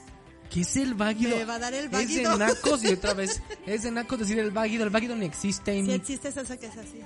[0.49, 1.37] ¿Qué es el váguido?
[1.37, 2.31] Me va a dar el Es váguido.
[2.37, 3.41] de nacos y otra vez.
[3.67, 4.83] Es de nacos decir el váguido.
[4.83, 5.85] El váguido no existe.
[5.85, 7.01] Sí existe esa que es así.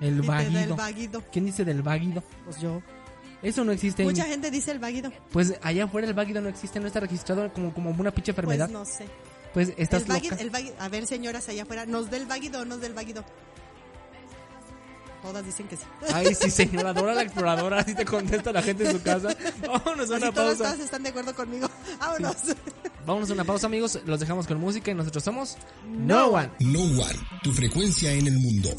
[0.00, 1.24] el váguido.
[1.32, 2.22] ¿Quién dice del váguido?
[2.44, 2.82] Pues yo.
[3.42, 4.04] Eso no existe.
[4.04, 5.10] Mucha gente dice el váguido.
[5.32, 8.68] Pues allá afuera el váguido no existe, no está registrado como, como una pinche enfermedad.
[8.70, 9.06] Pues no sé.
[9.54, 10.42] Pues estás el váguido, loca.
[10.42, 13.24] el váguido- a ver, señoras allá afuera, ¿nos del váguido o nos del váguido?
[15.22, 15.82] Todas dicen que sí.
[16.14, 19.28] Ay, sí, señora Dora la exploradora, así te contesta la gente en su casa.
[19.66, 20.56] Vámonos a una pausa.
[20.56, 21.68] todas están de acuerdo conmigo.
[22.00, 22.36] Vámonos.
[23.04, 23.98] Vámonos a una pausa, amigos.
[24.06, 26.50] Los dejamos con música y nosotros somos No One.
[26.60, 28.70] No One, tu frecuencia en el mundo.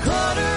[0.00, 0.51] Quarter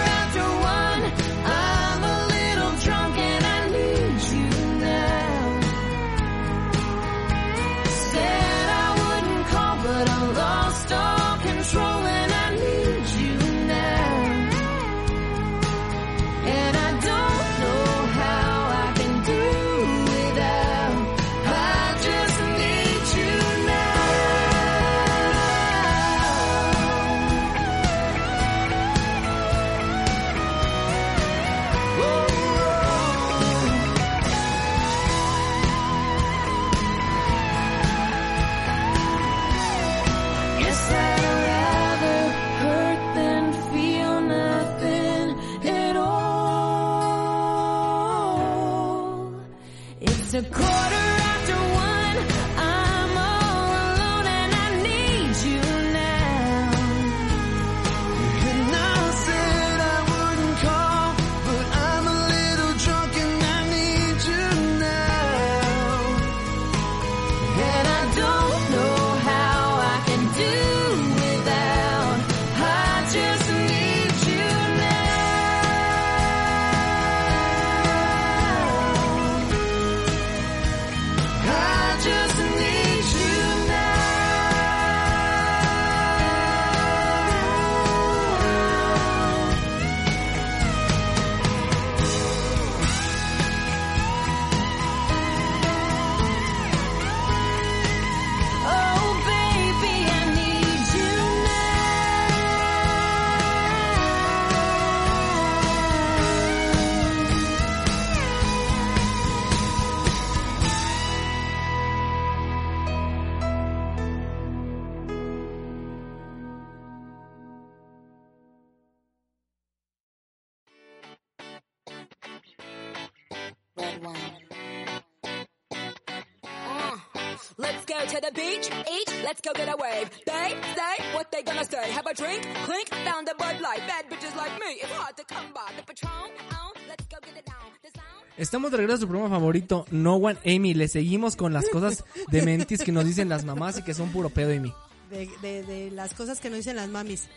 [129.35, 130.09] let's go get a wave.
[130.25, 131.91] They say what they gonna say.
[131.91, 133.81] Have a drink, clink, found a Bud Light.
[133.87, 135.71] Bad bitches like me, it's hard to come by.
[135.75, 137.71] The Patron, oh, let's go get it down.
[137.83, 138.25] The sound.
[138.37, 140.73] Estamos de regreso a su programa favorito, No One Amy.
[140.73, 144.09] Le seguimos con las cosas de mentis que nos dicen las mamás y que son
[144.11, 144.73] puro pedo, Amy.
[145.09, 147.27] De, de, de las cosas que no dicen las mamis.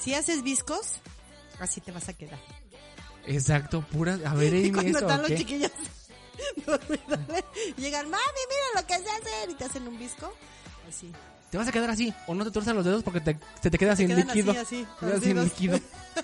[0.00, 0.94] Si haces viscos,
[1.60, 2.40] así te vas a quedar.
[3.26, 4.18] Exacto, pura.
[4.26, 5.36] A ver, Y Amy, cuando ¿esto están o los qué?
[5.38, 5.70] chiquillos
[7.76, 10.32] llegan, mami, mira lo que sé hacer, y te hacen un visco.
[10.88, 11.12] Así.
[11.52, 13.76] Te vas a quedar así, o no te tuerzas los dedos porque te, se te
[13.78, 14.52] queda sin líquido.
[14.52, 15.78] así, así, Te quedas sin líquido.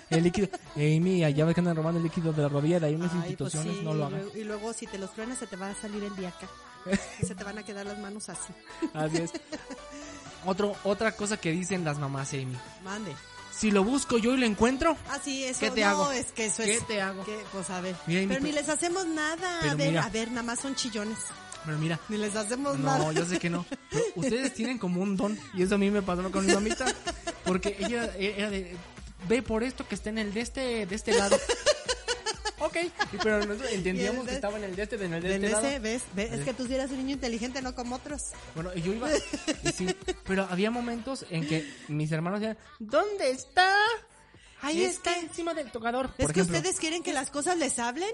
[0.08, 0.48] El líquido.
[0.74, 3.18] Amy, allá ves que andan robando el líquido de la rodilla de ahí unas Ay,
[3.18, 4.20] pues instituciones, sí, no lo y hagan.
[4.22, 6.48] luego- Y luego si te los truenas se te va a salir el día acá.
[7.22, 8.52] Y se te van a quedar las manos así.
[8.94, 9.30] Así es.
[10.46, 12.56] Otro, otra cosa que dicen las mamás, Amy.
[12.82, 13.14] Mande.
[13.52, 15.60] Si lo busco yo y lo encuentro, Ah, sí, eso.
[15.60, 16.12] ¿Qué te no, hago?
[16.12, 16.86] es que eso ¿Qué es.
[16.86, 17.24] te hago?
[17.24, 17.96] que, pues a ver.
[18.06, 19.58] Mira, pero ni pero- les hacemos nada.
[19.60, 20.04] Pero a ver, mira.
[20.04, 21.18] a ver, nada más son chillones.
[21.64, 23.12] Pero mira, Ni les hacemos No, nada.
[23.12, 23.64] yo sé que no.
[23.90, 25.38] Pero ustedes tienen como un don.
[25.54, 26.86] Y eso a mí me pasó con mi mamita.
[27.44, 28.76] Porque ella era de.
[29.28, 31.36] Ve por esto que está en el de este, de este lado.
[32.60, 32.76] Ok.
[33.22, 35.44] Pero nosotros entendíamos el que de- estaba en el de este, en el de Del
[35.44, 35.80] este lado.
[35.82, 36.02] ¿ves?
[36.14, 36.32] ¿Ves?
[36.32, 38.22] Es que tú sí eres un niño inteligente, no como otros.
[38.54, 39.08] Bueno, yo iba.
[39.64, 39.86] y sí,
[40.26, 43.72] pero había momentos en que mis hermanos decían: ¿Dónde está?
[44.60, 46.06] Ahí Es está que- encima del tocador.
[46.18, 46.56] Es Por que ejemplo.
[46.58, 48.10] ustedes quieren que las cosas les hablen.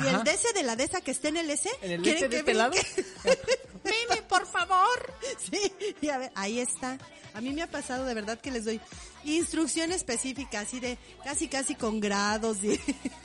[0.00, 2.22] Y el ese de la de esa que esté en el ese, En el quieren
[2.22, 2.72] de que este lado.
[3.84, 5.12] Mimi, por favor.
[5.50, 6.98] Sí, y a ver, ahí está.
[7.34, 8.80] A mí me ha pasado de verdad que les doy
[9.24, 12.78] instrucción específica, así de casi casi con grados y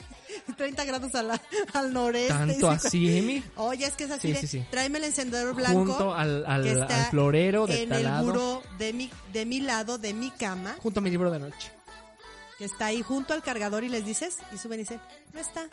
[0.56, 1.42] 30 grados a la-
[1.74, 2.28] al noreste.
[2.28, 3.42] Tanto así, Emi.
[3.56, 4.64] Oye, es que es así Sí, de, sí, sí.
[4.70, 5.84] tráeme el encendedor blanco.
[5.86, 9.60] Junto al, al, que al está florero de en el muro de mi, de mi
[9.60, 11.70] lado, de mi cama, Junto a mi libro de noche.
[12.58, 15.00] que está ahí junto al cargador y les dices, y suben y dicen,
[15.32, 15.66] no está.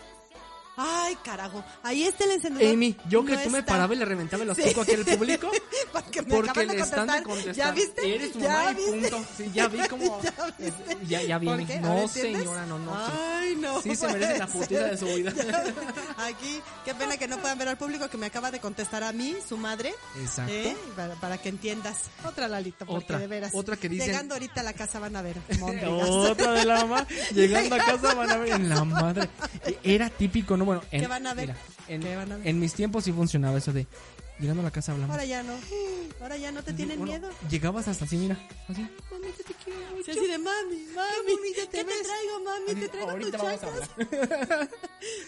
[0.77, 2.73] Ay, carajo, ahí está el encendedor.
[2.73, 4.63] Amy, yo que tú me paraba y le reventaba los Sí.
[4.63, 5.49] aquí al público.
[5.93, 7.55] Porque me Porque acaban de le están de contestar.
[7.55, 8.15] ¿Ya viste?
[8.15, 8.91] Eres tu ¿Ya mamá y viste?
[9.09, 9.25] punto.
[9.38, 10.21] Sí, ya vi cómo.
[10.21, 10.97] ¿Ya viste?
[11.07, 11.47] Ya, ya vi.
[11.81, 12.91] No, señora, no, no.
[12.95, 13.81] Ay, no.
[13.81, 14.91] Sí, se merece la putiza ser.
[14.91, 15.33] de su vida.
[16.17, 19.11] Aquí, qué pena que no puedan ver al público que me acaba de contestar a
[19.11, 19.93] mí, su madre.
[20.19, 20.51] Exacto.
[20.53, 20.75] ¿eh?
[20.95, 21.97] Para, para que entiendas.
[22.25, 23.51] Otra Lalito, porque Otra, de veras.
[23.53, 25.38] otra que dicen- Llegando ahorita a la casa van a ver.
[25.61, 27.07] Otra de la mamá.
[27.33, 29.29] Llegando a casa van a ver en la madre.
[29.83, 30.64] Era típico, ¿no?
[30.65, 31.47] Bueno, en, ¿Qué van a ver?
[31.47, 32.47] mira, en, ¿Qué van a ver?
[32.47, 33.88] en mis tiempos sí funcionaba eso de.
[34.38, 35.13] Llegando a la casa hablamos.
[35.13, 35.54] Ahora ya no.
[36.19, 37.30] Ahora ya no te tienen Bueno, miedo.
[37.49, 38.38] Llegabas hasta así, mira.
[38.67, 38.82] Así.
[38.82, 40.04] Mami, yo te quiero mucho.
[40.04, 42.65] Sí, así de mami, mami, bonita te ¿qué te traigo, mami?
[42.67, 44.69] Así, ¿Te traigo tus vamos a chanclas?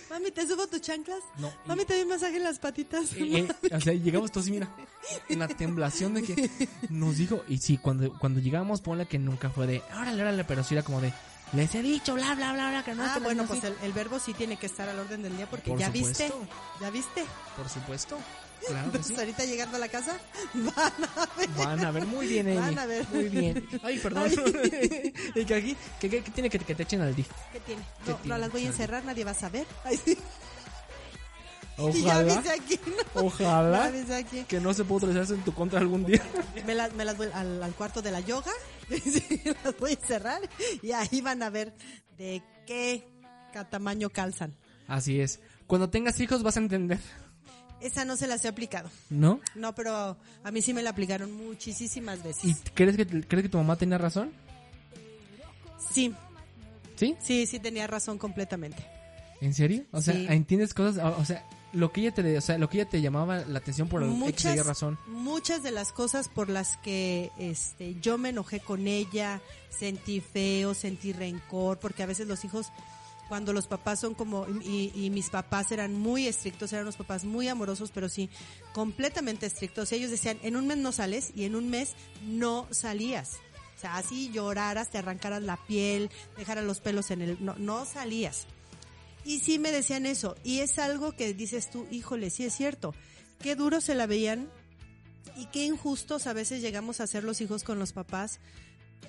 [0.10, 1.20] Mami, ¿te subo tus chanclas?
[1.38, 3.14] No, y- Mami, te doy masaje en las patitas.
[3.14, 4.70] Eh, eh, o sea, llegamos todos así, mira,
[5.30, 6.50] en la temblación de que
[6.90, 10.64] nos dijo, y sí, cuando, cuando llegamos, ponle que nunca fue de, órale, órale, pero
[10.66, 11.14] sí era como de,
[11.54, 13.54] les he dicho, bla, bla, bla, bla, que no Ah, estén bueno, así".
[13.60, 15.88] pues el, el verbo sí tiene que estar al orden del día porque Por ya
[15.88, 16.24] supuesto.
[16.24, 16.34] viste,
[16.82, 17.26] ya viste.
[17.56, 18.18] Por supuesto,
[18.68, 19.20] claro Entonces sí.
[19.20, 20.18] ahorita llegando a la casa
[20.54, 21.50] van a ver.
[21.58, 22.58] Van a ver muy bien, Amy.
[22.58, 23.06] Van a ver.
[23.14, 23.68] Muy bien.
[23.84, 24.30] Ay, perdón.
[25.36, 27.28] y que aquí, que, que- que tiene que, que te echen al DIF.
[27.54, 27.82] ¿Qué tiene?
[28.04, 28.36] ¿Qué No, tiene?
[28.36, 29.66] no las voy a encerrar, nadie va a saber.
[29.86, 30.18] Ay, sí.
[31.80, 33.22] Ojalá, aquí, ¿no?
[33.22, 34.44] ojalá aquí.
[34.48, 36.24] que no se pueda utilizar eso en tu contra algún día.
[36.66, 38.52] Me las, me las voy al, al cuarto de la yoga,
[39.04, 40.42] sí, las voy a encerrar
[40.82, 41.74] y ahí van a ver
[42.18, 43.08] de qué
[43.70, 44.56] tamaño calzan.
[44.88, 45.40] Así es.
[45.66, 47.00] Cuando tengas hijos vas a entender,
[47.82, 48.90] Esa no se las he aplicado.
[49.10, 49.40] ¿no?
[49.56, 52.46] No, pero a mí sí me la aplicaron muchísimas veces.
[52.46, 54.32] ¿Y crees que, crees que tu mamá tenía razón?
[55.92, 56.14] Sí,
[56.96, 57.16] ¿Sí?
[57.22, 58.84] sí, sí tenía razón completamente.
[59.42, 59.84] ¿En serio?
[59.92, 60.26] O sea, Sí.
[60.30, 61.04] ¿entiendes cosas?
[61.18, 63.88] O sea, lo que ella te, o sea, lo que ella te llamaba la atención
[63.88, 64.98] por X muchas, razón.
[65.08, 70.74] muchas de las cosas por las que este, yo me enojé con ella, sentí feo,
[70.74, 72.72] sentí rencor, porque a veces los hijos,
[73.28, 77.26] cuando los papás son como, y, y mis papás eran muy estrictos, eran unos papás
[77.26, 78.30] muy amorosos, pero sí,
[78.74, 79.92] completamente estrictos.
[79.92, 83.40] Ellos decían, en un mes no sales y en un mes no salías.
[83.76, 87.38] O sea, así lloraras, te arrancaras la piel, dejaras los pelos en el...
[87.46, 88.48] No, no salías.
[89.28, 90.38] Y sí me decían eso.
[90.46, 92.96] Y es algo que dices tú, híjole, sí es cierto.
[93.42, 94.48] Qué duro se la veían
[95.36, 98.40] y qué injustos a veces llegamos a ser los hijos con los papás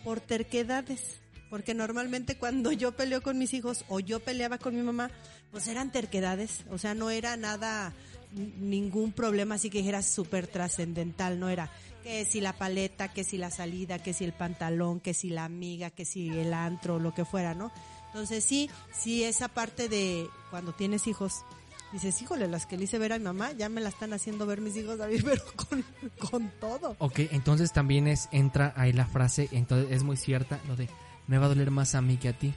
[0.02, 1.20] por terquedades.
[1.50, 5.12] Porque normalmente cuando yo peleo con mis hijos o yo peleaba con mi mamá,
[5.52, 6.64] pues eran terquedades.
[6.68, 7.94] O sea, no era nada,
[8.32, 11.38] ningún problema así que dijera súper trascendental.
[11.38, 11.70] No era
[12.02, 15.44] que si la paleta, que si la salida, que si el pantalón, que si la
[15.44, 17.70] amiga, que si el antro, lo que fuera, ¿no?
[18.08, 21.44] Entonces sí, sí esa parte de cuando tienes hijos,
[21.92, 24.46] dices, híjole, las que le hice ver a mi mamá, ya me la están haciendo
[24.46, 25.84] ver mis hijos, David, pero con,
[26.30, 26.96] con todo.
[26.98, 30.88] Ok, entonces también es, entra ahí la frase, entonces es muy cierta, lo de,
[31.26, 32.54] me va a doler más a mí que a ti.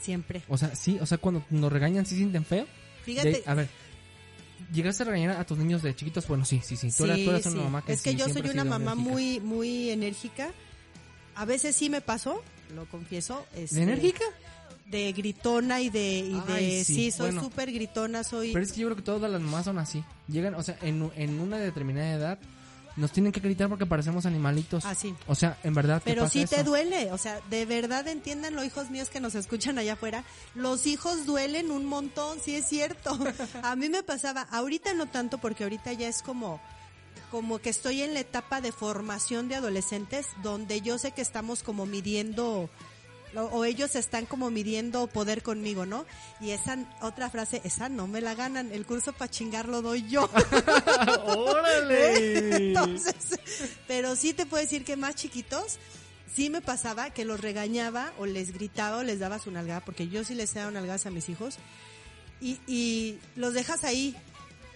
[0.00, 0.42] Siempre.
[0.48, 2.66] O sea, sí, o sea, cuando nos regañan, ¿sí sienten feo?
[3.04, 3.68] Fíjate, De- a ver,
[4.72, 6.26] ¿llegaste a regañar a tus niños de chiquitos?
[6.26, 6.90] Bueno, sí, sí, sí.
[6.96, 7.60] Tú, eras, tú eras una sí.
[7.62, 9.10] mamá que es que sí, yo soy una mamá enérgica.
[9.12, 10.50] muy, muy enérgica.
[11.34, 12.42] A veces sí me pasó,
[12.74, 13.46] lo confieso.
[13.54, 14.24] este, ¿De enérgica?
[14.92, 17.42] De gritona y de, y de sí, sí, soy bueno.
[17.42, 18.52] súper gritona, soy...
[18.52, 20.04] Pero es que yo creo que todas las mamás son así.
[20.28, 22.38] Llegan, o sea, en, en una determinada edad
[22.96, 24.84] nos tienen que gritar porque parecemos animalitos.
[24.84, 25.14] Así.
[25.26, 26.02] O sea, en verdad.
[26.02, 29.78] ¿te Pero sí te duele, o sea, de verdad entiéndanlo, hijos míos que nos escuchan
[29.78, 30.24] allá afuera,
[30.54, 33.18] los hijos duelen un montón, sí es cierto.
[33.62, 36.60] A mí me pasaba, ahorita no tanto porque ahorita ya es como
[37.30, 41.62] como que estoy en la etapa de formación de adolescentes donde yo sé que estamos
[41.62, 42.68] como midiendo
[43.36, 46.04] o, ellos están como midiendo poder conmigo, ¿no?
[46.40, 50.08] Y esa otra frase, esa no me la ganan, el curso para chingar lo doy
[50.08, 50.28] yo.
[51.26, 52.56] ¡Órale!
[52.68, 53.38] Entonces,
[53.86, 55.78] pero sí te puedo decir que más chiquitos,
[56.34, 60.08] sí me pasaba que los regañaba o les gritaba o les daba su nalgada, porque
[60.08, 61.58] yo sí les he dado nalgadas a mis hijos,
[62.40, 64.16] y, y los dejas ahí.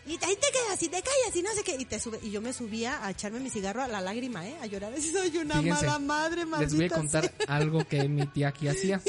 [0.06, 1.76] Y ahí te quedas y te callas y no sé qué.
[1.78, 2.18] Y te sube.
[2.22, 4.56] Y yo me subía a echarme mi cigarro a la lágrima, ¿eh?
[4.62, 4.92] A llorar.
[5.00, 7.32] Soy una Fíjense, mala madre, Les maldita voy a contar sea.
[7.56, 9.00] algo que mi tía aquí hacía.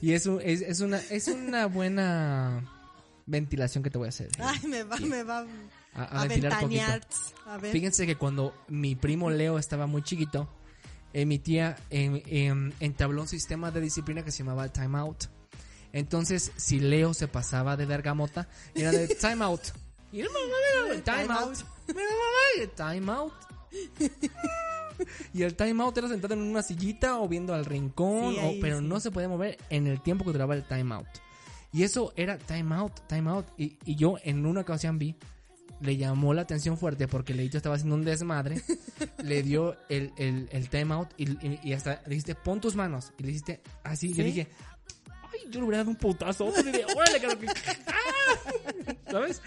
[0.00, 2.68] Y es, un- es, es una, es una buena
[3.26, 4.28] ventilación que te voy a hacer.
[4.38, 5.46] Ay, me va, me va
[5.94, 6.82] A- a a, ventilar poquito.
[7.46, 7.72] A ver.
[7.72, 10.48] Fíjense que cuando mi primo Leo estaba muy chiquito,
[11.14, 15.24] eh, mi tía em, em, entabló un sistema de disciplina que se llamaba time out.
[15.94, 19.60] Entonces, si Leo se pasaba de vergamota, era de time out.
[20.12, 21.56] Y el mamá el time out.
[21.88, 23.32] Mira, mamá, el time out.
[25.32, 28.42] Y el time out era sentado en una sillita o viendo al rincón, Sí, o-
[28.42, 28.84] ahí, pero sí.
[28.84, 31.06] no se podía mover en el tiempo que duraba el time out.
[31.72, 33.46] Y eso era time out, time out.
[33.56, 35.16] Y, y yo en una ocasión vi,
[35.80, 38.62] le llamó la atención fuerte porque Leito estaba haciendo un desmadre,
[39.24, 42.76] le dio el, el, el time out y, y- y hasta le dijiste, pon tus
[42.76, 43.12] manos.
[43.18, 44.22] Y le dijiste así, yo ¿Sí?
[44.24, 44.71] dije, ay,
[45.52, 46.52] yo le hubiera dado un putazo.
[46.58, 47.46] Y dije, órale, que-
[47.86, 48.92] ¡Ah!
[49.10, 49.40] ¿sabes?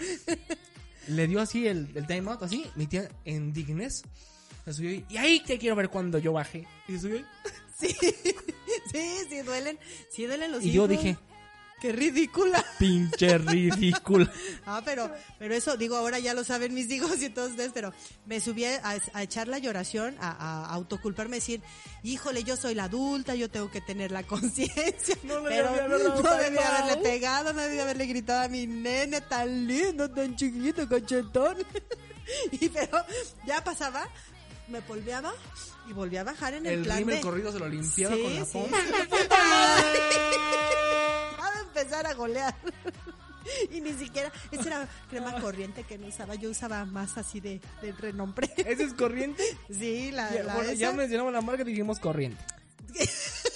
[1.08, 4.02] Le dio así el, el time out, así, mi tía en dignez.
[4.64, 6.66] Se subió y, y ahí te quiero ver cuando yo baje.
[6.88, 7.24] Y se subió
[7.78, 7.94] Sí,
[8.90, 9.78] sí, sí duelen.
[10.10, 11.18] Sí duelen los y yo dije,
[11.80, 12.64] Qué ridícula.
[12.78, 14.30] pinche ridícula.
[14.68, 15.08] Ah, pero,
[15.38, 17.92] pero eso, digo, ahora ya lo saben mis hijos y todos ustedes, pero
[18.24, 21.62] me subí a, a echar la lloración, a, a autoculparme, decir,
[22.02, 25.16] híjole, yo soy la adulta, yo tengo que tener la conciencia.
[25.22, 29.20] No pero dado no time debí haberle pegado, no debí haberle gritado a mi nene
[29.20, 31.58] tan lindo, tan chiquito, cachetón.
[32.50, 33.04] y pero
[33.46, 34.08] ya pasaba,
[34.68, 35.32] me polveaba
[35.88, 37.20] y volví a bajar en el, El plan de...
[37.20, 38.76] corrido se lo limpiaba Sí, con la sí, pompa.
[38.80, 38.92] sí.
[41.40, 42.54] Va a empezar a golear.
[43.70, 47.60] Y ni siquiera, esa era crema corriente que no usaba, yo usaba más así de,
[47.80, 48.50] de renombre.
[48.56, 49.40] ¿Ese es corriente?
[49.70, 50.96] Sí, la, Ya, la bueno, ya esa.
[50.96, 52.42] mencionamos la marca y dijimos corriente.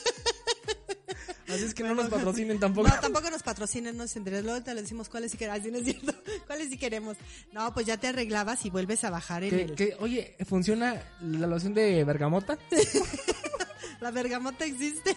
[1.51, 2.88] Así es que no nos patrocinen tampoco.
[2.88, 5.61] No, tampoco nos patrocinen, no se Luego te lo decimos cuáles sí queremos.
[5.61, 6.14] Así no es cierto.
[6.46, 7.16] ¿Cuáles sí queremos?
[7.53, 9.74] No, pues ya te arreglabas y vuelves a bajar en el.
[9.74, 12.59] que, oye, ¿funciona la loción de bergamota?
[14.01, 15.14] La bergamota existe.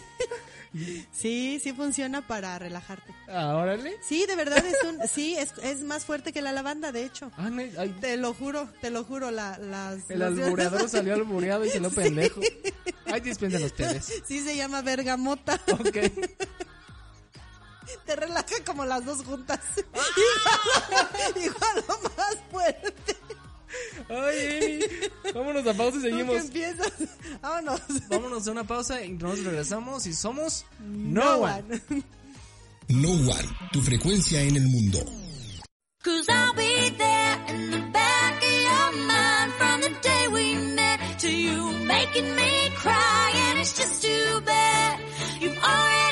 [1.12, 3.14] Sí, sí funciona para relajarte.
[3.28, 3.96] Ah, órale.
[4.06, 4.98] Sí, de verdad es un.
[5.14, 7.30] Sí, es, es más fuerte que la lavanda, de hecho.
[7.36, 7.48] Ah,
[7.78, 10.10] ay, Te lo juro, te lo juro, la, las...
[10.10, 12.40] el los- albureador salió albureado y se lo pendejo.
[13.06, 14.12] Ay, dispensen ustedes.
[14.26, 15.60] Sí se llama bergamota.
[15.72, 15.96] Ok.
[18.06, 19.60] Te relaja como las dos juntas.
[19.94, 20.00] Ah.
[21.36, 23.16] igual, igual lo más fuerte.
[24.08, 24.80] Ay,
[25.34, 26.36] vámonos a pausa y seguimos.
[26.36, 26.92] empiezas.
[27.42, 27.80] Vámonos.
[28.08, 31.80] Vámonos a una pausa y nos regresamos y somos No, One.
[32.88, 34.98] No One, tu frecuencia en el mundo.
[36.02, 41.00] Cause I'll be there in the back of your mind from the day we met
[41.20, 44.98] to you making me cry and it's just too bad
[45.40, 46.03] you've already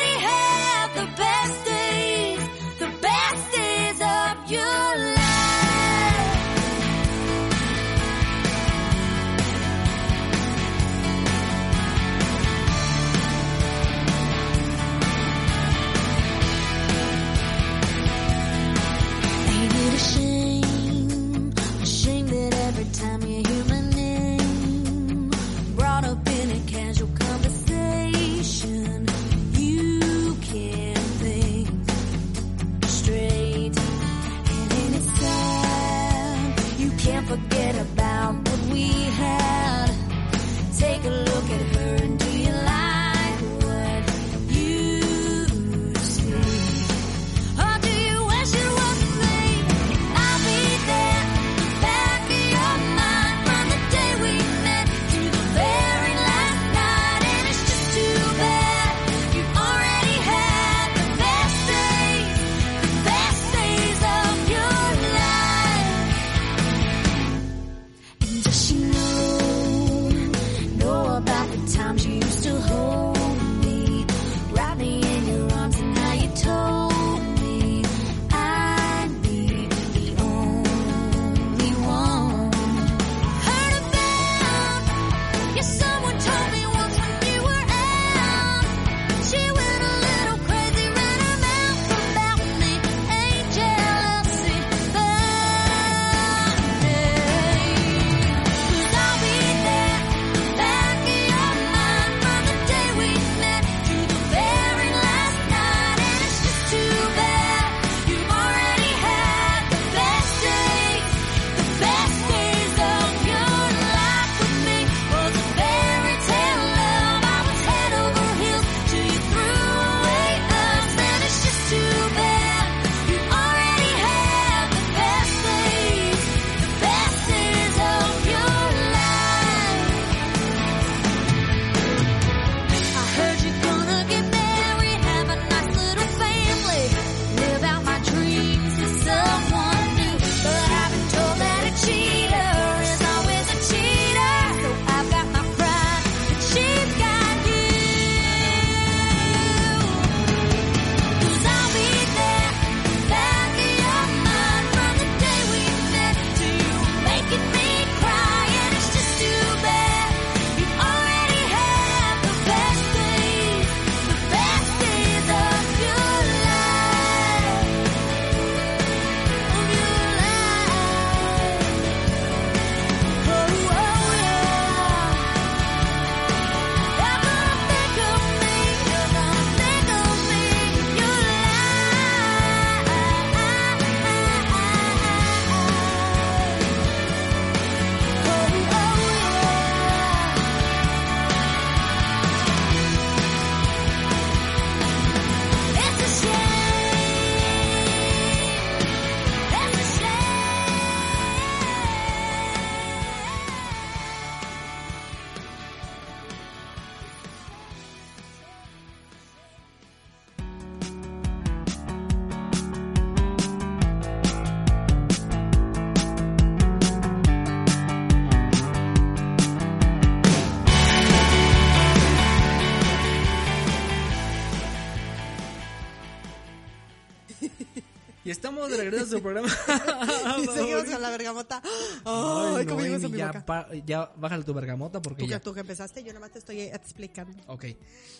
[229.12, 229.48] su programa.
[230.42, 231.62] y seguimos con la bergamota.
[232.04, 235.40] Ay, a mi ya, pa- ya bájale tu bergamota porque Tú ya.
[235.40, 237.40] tú que empezaste, yo nada más te estoy explicando.
[237.46, 237.64] Ok.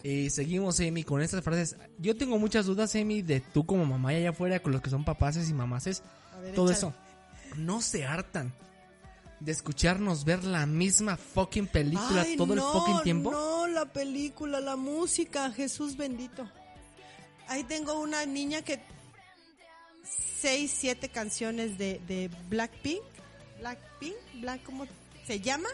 [0.04, 1.76] Eh, seguimos, Amy, con estas frases.
[1.98, 4.90] Yo tengo muchas dudas, Amy, de tú como mamá y allá afuera, con los que
[4.90, 6.02] son papaces y mamaces.
[6.36, 6.78] A ver, Todo échale.
[6.88, 6.94] eso.
[7.56, 8.54] No se hartan
[9.40, 13.32] de escucharnos ver la misma fucking película Ay, todo no, el fucking tiempo.
[13.32, 16.48] No, la película, la música, Jesús bendito.
[17.48, 18.80] Ahí tengo una niña que
[20.42, 23.00] seis, siete canciones de, de Blackpink,
[23.60, 24.86] Blackpink, Black, ¿cómo
[25.24, 25.68] se llama?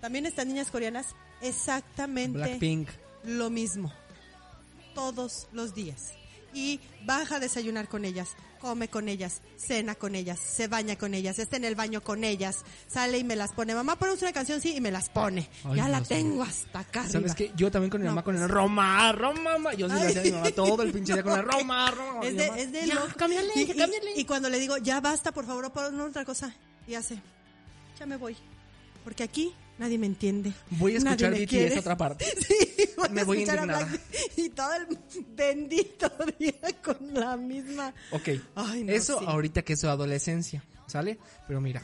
[0.00, 2.88] También estas niñas coreanas, exactamente Blackpink.
[3.22, 3.92] lo mismo,
[4.96, 6.12] todos los días.
[6.54, 8.28] Y baja a desayunar con ellas,
[8.60, 12.24] come con ellas, cena con ellas, se baña con ellas, está en el baño con
[12.24, 13.74] ellas, sale y me las pone.
[13.74, 15.48] Mamá, ponemos una canción, sí, y me las pone.
[15.64, 17.08] Ay, ya la tengo hasta acá.
[17.08, 17.50] ¿Sabes qué?
[17.56, 18.42] Yo también con mi No, mamá con pues.
[18.42, 21.22] el Roma, Roma, ma- Yo sí le decía a mi mamá todo el pinche día
[21.22, 22.20] con el Roma, Roma.
[22.26, 23.08] Es de, es de "Ya, loco.
[23.16, 24.12] cámbiale, y, ya y- cámbiale".
[24.14, 26.54] y cuando le digo, ya basta, por favor, pon otra cosa,
[26.86, 27.18] y hace,
[27.98, 28.36] ya me voy.
[29.04, 30.52] Porque aquí nadie me entiende.
[30.70, 31.78] Voy a escuchar BTS quiere.
[31.78, 32.24] otra parte.
[32.46, 33.88] Sí, voy Me a voy a
[34.36, 34.98] Y todo el
[35.34, 37.92] bendito día con la misma.
[38.12, 39.24] Ok, Ay, no, eso sí.
[39.28, 41.18] ahorita que es su adolescencia, ¿sale?
[41.46, 41.82] Pero mira,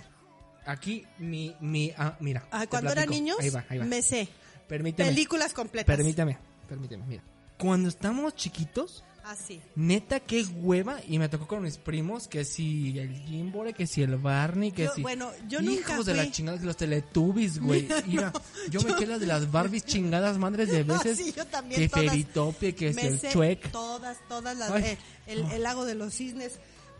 [0.66, 2.46] aquí mi, mi, ah, mira.
[2.50, 3.84] Ah, cuando eran niños, Ahí va, ahí va.
[3.84, 4.28] me sé.
[4.68, 5.08] Permíteme.
[5.10, 5.96] Películas completas.
[5.96, 6.38] Permíteme,
[6.68, 7.22] permíteme, mira.
[7.58, 9.60] Cuando estamos chiquitos, Así.
[9.76, 11.00] neta, qué hueva.
[11.06, 14.84] Y me tocó con mis primos, que si el Jimbore, que si el Barney, que
[14.86, 15.02] Yo- si...
[15.02, 17.86] bueno, yo Hijos nunca de la fui- chingada, los Teletubbies, güey.
[18.06, 18.32] Mira,
[18.70, 21.18] yo me quedé las de las Barbies chingadas madres de veces.
[21.20, 22.06] Ah, sí, yo también, Que todas.
[22.10, 23.70] Feritopia, que si el Chuec.
[23.70, 24.70] todas, todas las.
[24.82, 26.58] Eh, el, el lago de los cisnes.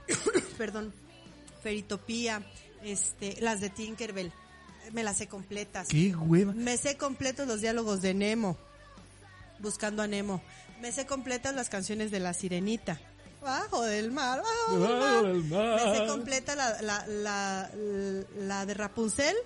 [0.58, 0.92] perdón.
[1.62, 2.42] Feritopía.
[2.84, 4.32] Este, las de Tinkerbell.
[4.92, 5.88] Me las sé completas.
[5.88, 6.52] Qué hueva.
[6.52, 8.56] Me sé completos los diálogos de Nemo.
[9.60, 10.40] Buscando a Nemo.
[10.80, 13.00] Me sé completas las canciones de La Sirenita.
[13.42, 15.22] Bajo del mar, bajo del mar.
[15.26, 15.80] del mar.
[15.86, 17.70] Me sé completa la, la, la,
[18.40, 19.36] la de Rapunzel.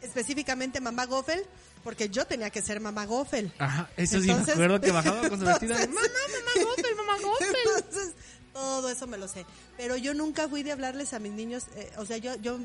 [0.00, 1.44] Específicamente Mamá Goffel.
[1.84, 3.52] Porque yo tenía que ser Mamá Goffel.
[3.58, 6.96] Ajá, eso sí Entonces- me acuerdo que bajaba con su vestida de mamá, mamá, Goffel,
[6.96, 7.56] mamá, Goffel.
[7.76, 8.14] Entonces,
[8.52, 9.44] todo eso me lo sé.
[9.76, 12.58] Pero yo nunca fui de hablarles a mis niños, eh, o sea, yo, yo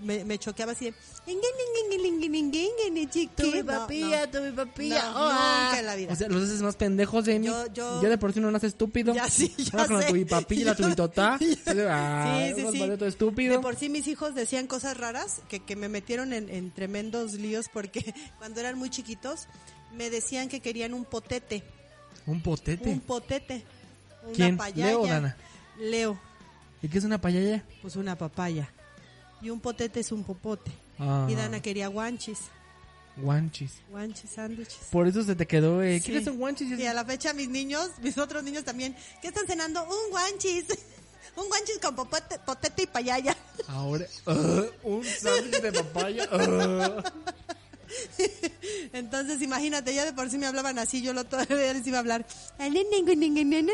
[0.00, 0.94] me, me choqueaba así de...
[3.36, 5.02] Tu mi papilla, tu mi papilla.
[5.10, 5.64] No, ah.
[5.66, 6.12] nunca en la vida.
[6.12, 7.46] O sea, los haces más pendejos de mí.
[7.46, 9.14] Yo- yo- Ya de por sí uno nace estúpido.
[9.14, 10.08] Ya sí, ya Ahora con la sé.
[10.10, 11.34] tubipapilla y la Yo- tubitotá.
[11.34, 11.38] Ah,
[12.54, 12.78] sí, sí, sí.
[12.78, 13.52] todo estúpido.
[13.56, 17.32] De por sí mis hijos decían cosas raras que, que me metieron en, en tremendos
[17.34, 19.46] líos porque cuando eran muy chiquitos
[19.94, 21.62] me decían que querían un potete.
[22.26, 22.88] Un potete.
[22.90, 23.64] Un potete.
[24.24, 24.56] Una ¿Quién?
[24.56, 24.86] payaya.
[24.86, 25.36] ¿Leo o Dana?
[25.78, 26.20] Leo,
[26.82, 27.64] ¿Y qué es una payaya?
[27.82, 28.70] pues una papaya.
[29.44, 30.72] Y un potete es un popote.
[30.98, 32.38] Ah, Y Dana quería guanchis.
[33.16, 33.74] Guanchis.
[33.90, 34.88] Guanchis, sándwiches.
[34.90, 36.06] Por eso se te quedó, eh, Sí.
[36.10, 36.78] ¿quieres un guanchis?
[36.78, 39.84] Y a la fecha mis niños, mis otros niños también, ¿qué están cenando?
[39.84, 40.64] Un guanchis.
[41.36, 43.36] Un guanchis con popote, potete y payaya.
[43.66, 46.28] Ahora, ah, un sándwich de papaya.
[48.92, 52.00] Entonces, imagínate, ya de por sí me hablaban así, yo lo todavía les iba a
[52.00, 52.26] hablar.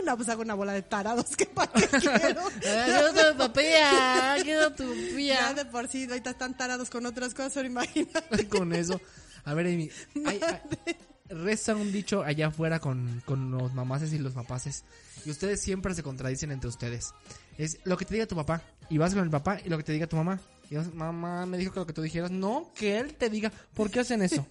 [0.05, 2.43] No, pues hago una bola de tarados, que para qué quiero.
[2.61, 5.55] Quiero tu papilla, quiero tu Ya papilla.
[5.55, 8.49] de por sí, ahorita están tarados con otras cosas, pero imagínate.
[8.49, 9.01] con eso.
[9.45, 9.91] A ver, Amy,
[10.27, 10.97] hay- hay-
[11.29, 14.85] reza un dicho allá afuera con, con los mamaces y los papaces.
[15.25, 17.13] Y ustedes siempre se contradicen entre ustedes.
[17.57, 18.63] Es lo que te diga tu papá.
[18.89, 20.41] Y vas con el papá y lo que te diga tu mamá.
[20.71, 22.31] Y vas, mamá me dijo que lo que tú dijeras.
[22.31, 23.53] No, que él te diga.
[23.75, 24.47] ¿Por qué hacen eso?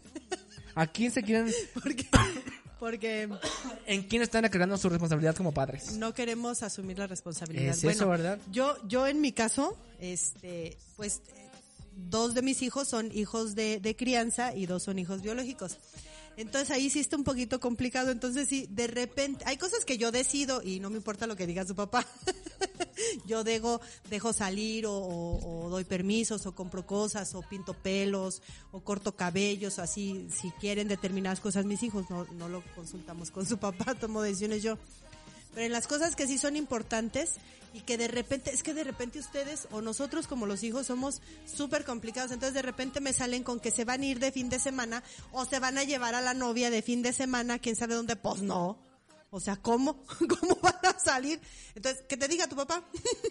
[0.75, 2.05] ¿A quién se quieren, Porque,
[2.79, 3.29] porque
[3.85, 5.93] en quién están aclarando su responsabilidad como padres?
[5.93, 7.73] no queremos asumir la responsabilidad.
[7.73, 8.37] Es eso, ¿verdad?
[8.51, 11.49] Yo, yo en mi caso, este, pues, eh,
[11.95, 15.77] dos de mis hijos son hijos de, de crianza y dos son hijos biológicos.
[16.39, 18.11] Entonces ahí sí está un poquito complicado.
[18.11, 21.45] Entonces sí, de repente, hay cosas que yo decido y no me importa lo que
[21.45, 22.05] diga su papá.
[23.25, 28.79] yo dejo, dejo salir o, o- doy permisos o compro cosas o pinto pelos o
[28.81, 30.27] corto cabellos o así.
[30.31, 34.63] Si quieren determinadas cosas mis hijos, no, no lo consultamos con su papá, tomo decisiones
[34.63, 34.77] yo.
[35.53, 37.35] Pero en las cosas que sí son importantes
[37.73, 41.21] y que de repente, es que de repente ustedes o nosotros como los hijos somos
[41.45, 42.31] súper complicados.
[42.31, 45.03] Entonces de repente me salen con que se van a ir de fin de semana
[45.31, 48.15] o se van a llevar a la novia de fin de semana, quién sabe dónde.
[48.15, 48.77] Pues no.
[49.31, 50.03] O sea, ¿cómo?
[50.39, 51.39] ¿Cómo van a salir?
[51.75, 52.83] Entonces, que te diga tu papá.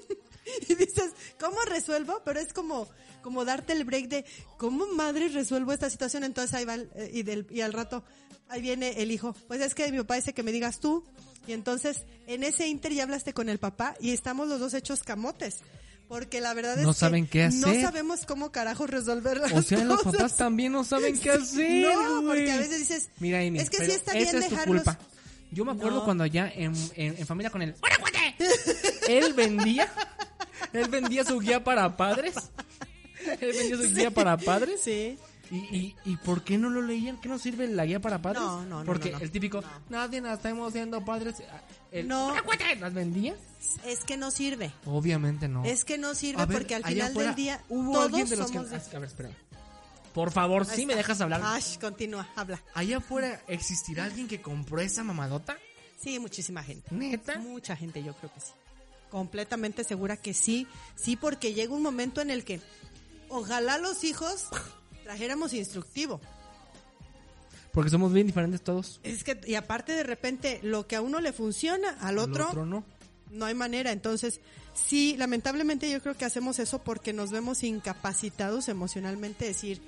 [0.69, 2.23] y dices, ¿cómo resuelvo?
[2.25, 2.89] Pero es como,
[3.23, 4.25] como darte el break de,
[4.57, 6.25] ¿cómo madre resuelvo esta situación?
[6.25, 8.05] Entonces ahí va, eh, y, del, y al rato,
[8.49, 9.35] ahí viene el hijo.
[9.47, 11.05] Pues es que mi papá dice que me digas tú.
[11.47, 15.03] Y entonces, en ese inter ya hablaste con el papá y estamos los dos hechos
[15.03, 15.59] camotes.
[16.09, 17.83] Porque la verdad es No que saben qué no hacer.
[17.83, 20.13] sabemos cómo carajos resolver las O sea, los cosas.
[20.17, 23.85] papás también no saben qué hacer, No, porque a veces dices, Mira, Amy, es que
[23.85, 24.83] sí está bien es dejarlos.
[24.85, 24.99] culpa.
[25.51, 26.05] Yo me acuerdo No.
[26.05, 27.75] cuando allá en, en, en familia con el...
[27.83, 28.37] ¡Hola, cuate!
[29.19, 29.91] Él vendía,
[30.73, 32.35] él vendía su guía para padres.
[33.41, 34.81] Él vendía su guía para padres.
[34.83, 35.19] Sí.
[35.51, 37.21] ¿Y, y, ¿Y por qué no lo leían?
[37.21, 38.43] ¿Qué nos sirve la guía para padres?
[38.43, 39.25] No, no, no, Porque no, no.
[39.25, 41.37] el típico, nadie estamos siendo padres.
[41.91, 42.35] El, No.
[42.81, 43.35] ¿Las vendía?
[43.85, 44.73] Es que no sirve.
[44.85, 45.65] Obviamente no.
[45.65, 48.37] Es que no sirve ver, porque al final afuera, del día hubo todos alguien de
[48.37, 48.77] los somos que...
[48.79, 49.31] de- A ver, espera.
[50.15, 51.41] Por favor, Ahí sí me dejas hablar.
[51.45, 52.61] Ash, continúa, habla.
[52.75, 55.57] Allá afuera existirá alguien que compró esa mamadota.
[56.01, 56.89] Sí, muchísima gente.
[56.95, 57.39] Neta.
[57.39, 58.53] Mucha gente, yo creo que sí.
[59.11, 60.67] Completamente segura que sí.
[60.95, 62.61] Sí, porque llega un momento en el que
[63.29, 64.47] ojalá los hijos
[65.09, 66.21] trajéramos instructivo.
[67.73, 69.01] Porque somos bien diferentes todos.
[69.03, 72.85] Es que, y aparte de repente, lo que a uno le funciona, al otro, no.
[73.31, 73.91] no hay manera.
[73.91, 74.43] Entonces,
[74.75, 79.47] sí, lamentablemente yo creo que hacemos eso porque nos vemos incapacitados emocionalmente.
[79.47, 79.81] Decir,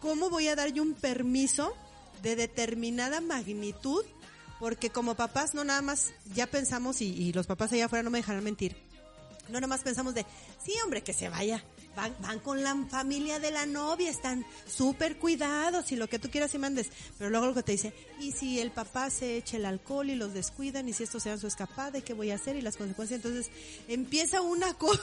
[0.00, 1.72] ¿cómo voy a dar yo un permiso
[2.20, 4.04] de determinada magnitud?
[4.58, 8.10] Porque como papás no nada más ya pensamos, y, y los papás allá afuera no
[8.10, 8.76] me dejarán mentir,
[9.46, 10.26] no nada más pensamos de,
[10.64, 11.62] sí hombre, que se vaya.
[11.98, 16.30] Van, van con la familia de la novia, están súper cuidados y lo que tú
[16.30, 16.90] quieras y mandes.
[17.18, 20.14] Pero luego lo que te dice, y si el papá se echa el alcohol y
[20.14, 22.54] los descuidan y si esto sea su escapada, ¿y ¿qué voy a hacer?
[22.54, 23.18] Y las consecuencias.
[23.18, 23.50] Entonces
[23.88, 25.00] empieza una cosa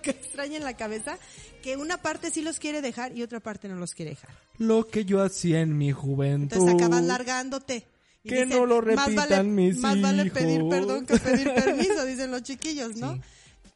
[0.00, 1.18] que extraña en la cabeza,
[1.62, 4.30] que una parte sí los quiere dejar y otra parte no los quiere dejar.
[4.56, 6.56] Lo que yo hacía en mi juventud.
[6.56, 7.86] Entonces acabas largándote.
[8.24, 10.70] Y Que no lo más repitan vale, mis Más vale pedir hijos".
[10.70, 13.14] perdón que pedir permiso, dicen los chiquillos, ¿no?
[13.14, 13.20] Sí.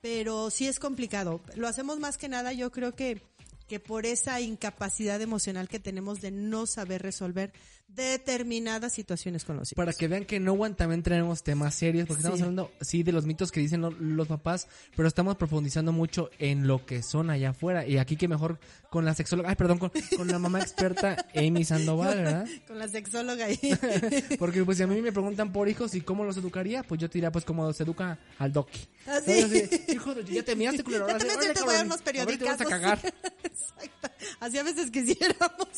[0.07, 1.41] Pero sí es complicado.
[1.57, 3.23] Lo hacemos más que nada, yo creo que,
[3.67, 7.53] que por esa incapacidad emocional que tenemos de no saber resolver
[7.89, 9.77] determinadas situaciones con los hijos.
[9.77, 13.13] Para que vean que no One también tenemos temas serios, porque estamos hablando, sí, de
[13.13, 17.31] los mitos que dicen lo- los papás, pero estamos profundizando mucho en lo que son
[17.31, 17.87] allá afuera.
[17.87, 18.59] Y aquí que mejor
[18.91, 22.47] con la sexóloga, ay, perdón, con, con la mamá experta Amy Sandoval, ¿verdad?
[22.67, 23.59] Con la sexóloga ahí.
[24.39, 27.09] Porque pues si a mí me preguntan por hijos y cómo los educaría, pues yo
[27.09, 28.81] te diría pues cómo se educa al doqui.
[29.07, 29.33] ¿Ah, sí?
[29.33, 31.07] Entonces, así, Hijo, de- ya te miraste culero.
[31.07, 32.99] Ya ahora te te voy a dar unos ahorita te vas a cagar.
[33.43, 34.09] Exacto.
[34.41, 35.69] Así a veces quisiéramos.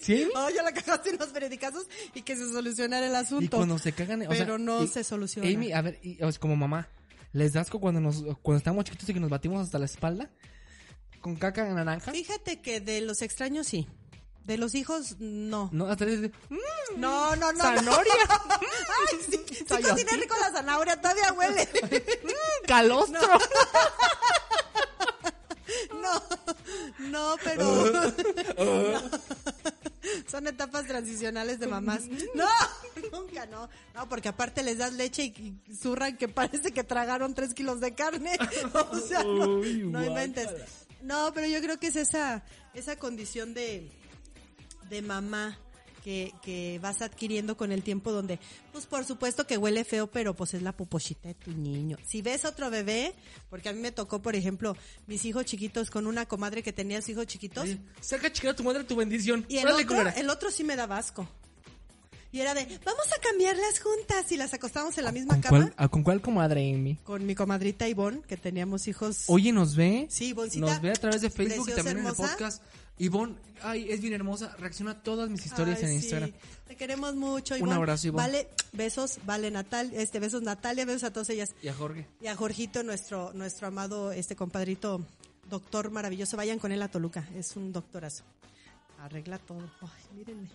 [0.00, 0.26] ¿Sí?
[0.34, 3.44] Oh, ya la cagaste los periodicazos y que se solucionara el asunto.
[3.44, 5.48] Y cuando se cagan, o sea, Pero no y- se soluciona.
[5.48, 6.88] Amy, a ver, y, o sea, como mamá,
[7.32, 10.30] ¿les das asco cuando nos cuando estábamos chiquitos y que nos batimos hasta la espalda?
[11.20, 12.12] ¿Con caca en naranja?
[12.12, 13.86] Fíjate que de los extraños sí.
[14.44, 15.68] De los hijos, no.
[15.72, 16.20] No, hasta les
[16.96, 17.58] No, no, no.
[17.62, 18.12] ¿Zanahoria?
[18.28, 18.54] no.
[18.60, 19.90] Ay, sí, sí Sayotito.
[19.94, 21.68] cociné rico la zanahoria, todavía huele.
[22.66, 23.20] calostro.
[26.02, 26.22] No,
[27.08, 27.64] no, pero...
[28.58, 29.00] No.
[30.30, 32.02] Son etapas transicionales de mamás.
[32.34, 32.46] No,
[33.12, 33.68] nunca, no.
[33.94, 37.80] No, porque aparte les das leche y, y zurran que parece que tragaron tres kilos
[37.80, 38.36] de carne.
[38.90, 40.48] O sea, no, Uy, no inventes.
[41.02, 42.44] No, pero yo creo que es esa,
[42.74, 43.90] esa condición de,
[44.88, 45.58] de mamá
[46.02, 48.38] que, que vas adquiriendo con el tiempo donde,
[48.72, 51.96] pues por supuesto que huele feo, pero pues es la popochita de tu niño.
[52.06, 53.14] Si ves otro bebé,
[53.48, 54.76] porque a mí me tocó, por ejemplo,
[55.06, 57.68] mis hijos chiquitos con una comadre que tenía sus hijos chiquitos,
[58.00, 59.44] Saca chiquita tu madre tu bendición.
[59.48, 61.28] y el Órale, otro, el otro sí me daba asco.
[62.34, 65.70] Y era de, vamos a cambiarlas juntas y las acostábamos en la misma ¿Con cama.
[65.76, 66.96] cuál, ¿Con cuál comadre, Amy?
[67.04, 69.24] Con mi comadrita Ivonne, que teníamos hijos.
[69.26, 70.06] Oye, ¿nos ve?
[70.08, 72.62] Sí, Ivoncita, Nos ve a través de Facebook y también en el podcast.
[72.98, 74.54] Ivonne, ay, es bien hermosa.
[74.58, 75.96] Reacciona a todas mis historias Ay, en sí.
[75.96, 76.32] Instagram.
[76.68, 77.74] Te queremos mucho, Un Ivonne.
[77.74, 78.22] abrazo, Ivonne.
[78.26, 81.50] Vale, besos, vale Natal, este, besos Natalia, besos a todas ellas.
[81.62, 82.06] Y a Jorge.
[82.20, 85.04] Y a Jorgito, nuestro, nuestro amado, este compadrito,
[85.48, 86.36] doctor maravilloso.
[86.36, 88.24] Vayan con él a Toluca, es un doctorazo.
[89.00, 89.68] Arregla todo.
[89.80, 90.48] Ay, mírenme.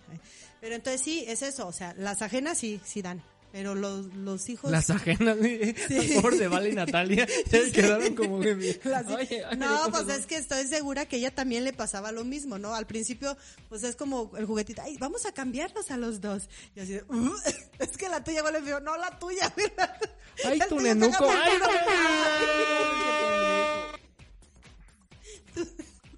[0.62, 3.22] Pero entonces sí, es eso, o sea, las ajenas sí, sí dan.
[3.58, 4.70] Pero los, los hijos...
[4.70, 6.20] Las ajenas, Sí.
[6.22, 8.80] por de Vale y Natalia, se quedaron como que...
[8.84, 12.24] Las- Oye, no, ¿cómo pues es que estoy segura que ella también le pasaba lo
[12.24, 12.76] mismo, ¿no?
[12.76, 13.36] Al principio,
[13.68, 16.50] pues es como el juguetito, ay, vamos a cambiarlos a los dos.
[16.76, 17.34] Y así, de, "Uh,
[17.80, 19.98] es que la tuya huele feo, no la tuya, ¿verdad?
[20.46, 21.28] Ay, El tu nenuco.
[21.28, 21.72] Ay, puro.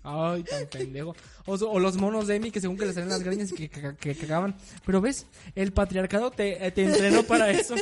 [0.03, 1.15] Ay, tan pendejo.
[1.45, 3.95] O, los monos de Amy que según que les salen las greñas y que, que,
[3.95, 4.55] que cagaban.
[4.85, 5.25] Pero ves,
[5.55, 7.75] el patriarcado te, eh, te entrenó para eso.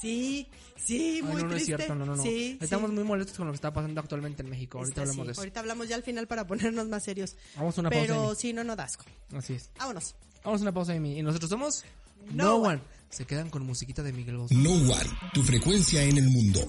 [0.00, 0.46] Sí,
[0.76, 1.76] sí, Ay, muy no, no es triste.
[1.76, 2.22] cierto, no, no, no.
[2.22, 2.94] Sí, Estamos sí.
[2.94, 4.78] muy molestos con lo que está pasando actualmente en México.
[4.78, 5.40] Ahorita Este, hablamos sí, de eso.
[5.40, 7.34] Ahorita hablamos ya al final para ponernos más serios.
[7.56, 8.06] Vamos a una pausa.
[8.06, 9.04] Pero sí, no, no dasco.
[9.34, 9.70] Así es.
[9.78, 10.14] Vámonos.
[10.44, 11.18] Vamos a una pausa, Amy.
[11.18, 11.82] Y nosotros somos
[12.30, 12.68] No No, One.
[12.74, 12.80] One.
[13.08, 14.54] Se quedan con musiquita de Miguel Bosé.
[14.54, 16.60] No One, tu frecuencia en el mundo.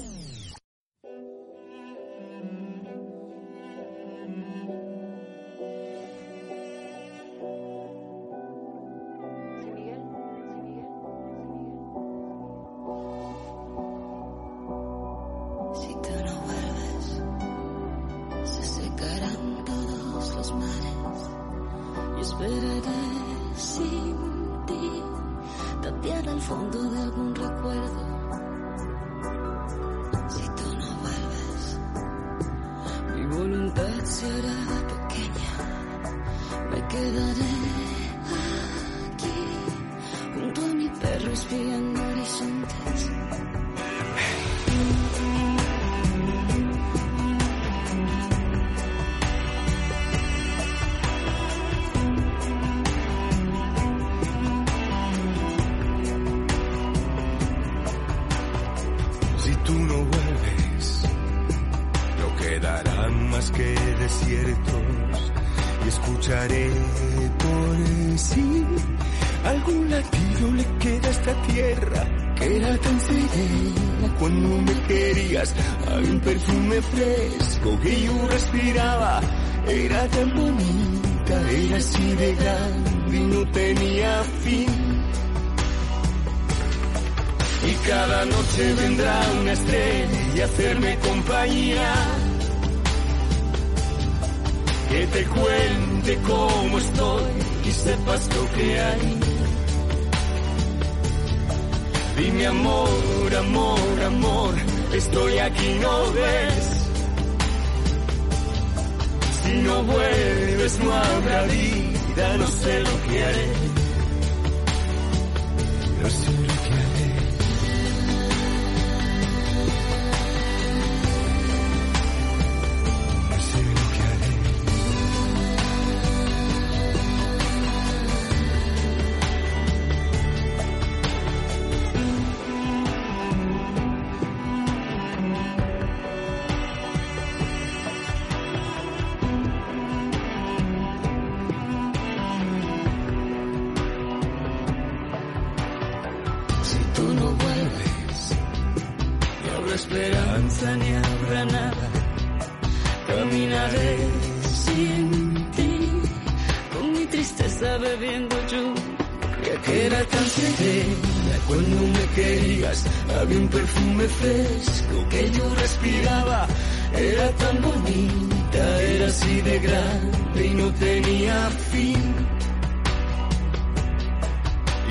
[159.63, 162.85] que era tan serena cuando me querías.
[163.19, 166.47] Había un perfume fresco que yo respiraba.
[166.93, 172.15] Era tan bonita, era así de grande y no tenía fin.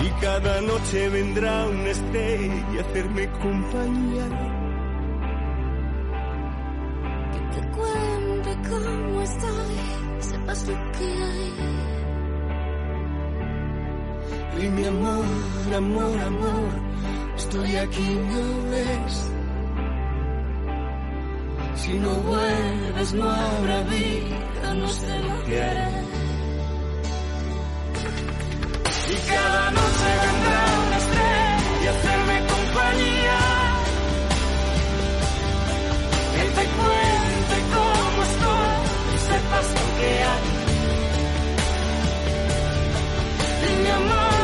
[0.04, 4.55] Y cada noche vendrá una estrella a hacerme compañía
[14.74, 15.24] Mi amor,
[15.74, 16.70] amor, amor,
[17.36, 19.30] estoy aquí, no ves.
[21.76, 25.88] Si no vuelves no habrá vida, no sé lo que haré.
[29.08, 33.38] Y cada noche vendrá una estrella y hacerme compañía.
[36.34, 38.78] Que te cuente cómo estoy
[39.14, 40.44] y sepas lo que hay.
[43.82, 44.35] Mi amor.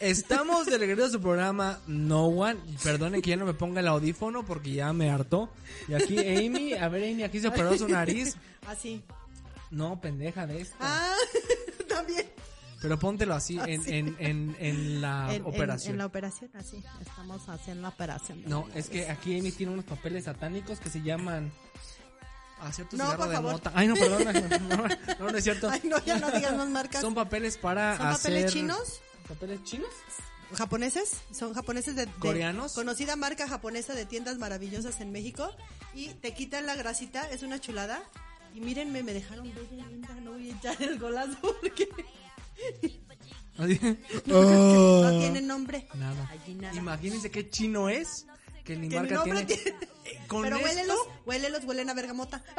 [0.00, 2.60] Estamos de regreso a su programa No One.
[2.82, 5.48] Perdonen que ya no me ponga el audífono porque ya me hartó.
[5.88, 8.36] Y aquí Amy, a ver Amy, aquí se operó su nariz.
[8.66, 9.02] Ah, así.
[9.70, 10.76] No, pendeja de esto.
[10.80, 11.14] Ah,
[11.88, 12.26] también.
[12.82, 13.58] Pero póntelo así.
[13.58, 15.92] Ah, en, en, en, en, la operación.
[15.92, 16.82] En, la operación, así.
[17.00, 18.42] Estamos haciendo la operación.
[18.46, 21.50] No, es que aquí Amy tiene unos papeles satánicos que se llaman...
[22.60, 23.52] Hacer tu no, cigarro de favor.
[23.52, 23.72] mota.
[23.74, 24.32] Ay, no, perdona
[25.20, 25.68] No, no, es cierto.
[25.68, 27.02] Ay, no, ya no digas más marcas.
[27.02, 28.32] Son papeles para ¿Son hacer...
[28.32, 29.00] papeles chinos?
[29.28, 29.88] ¿Papeles chinos?
[30.54, 32.72] japoneses, son japoneses de, de- ¿Coreanos?
[32.72, 35.50] conocida marca japonesa de tiendas maravillosas en México
[35.92, 38.00] y te quitan la grasita, es una chulada.
[38.54, 41.88] Y mírenme, me dejaron bella y linda, no voy a echar el golazo porque
[44.26, 45.88] no tiene nombre.
[45.94, 46.28] Nada.
[46.30, 46.74] Allí nada.
[46.74, 48.26] Imagínense qué chino es
[48.64, 49.44] que ni marca tiene.
[49.44, 52.42] tiene- Eh, Con Pero esto, huélelos, huélelos, huelen a bergamota.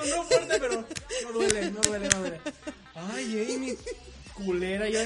[0.00, 0.84] sonó fuerte, pero
[1.24, 2.40] no duele, no duele, no duele.
[2.94, 3.76] Ay, Amy,
[4.34, 5.00] culera, ya.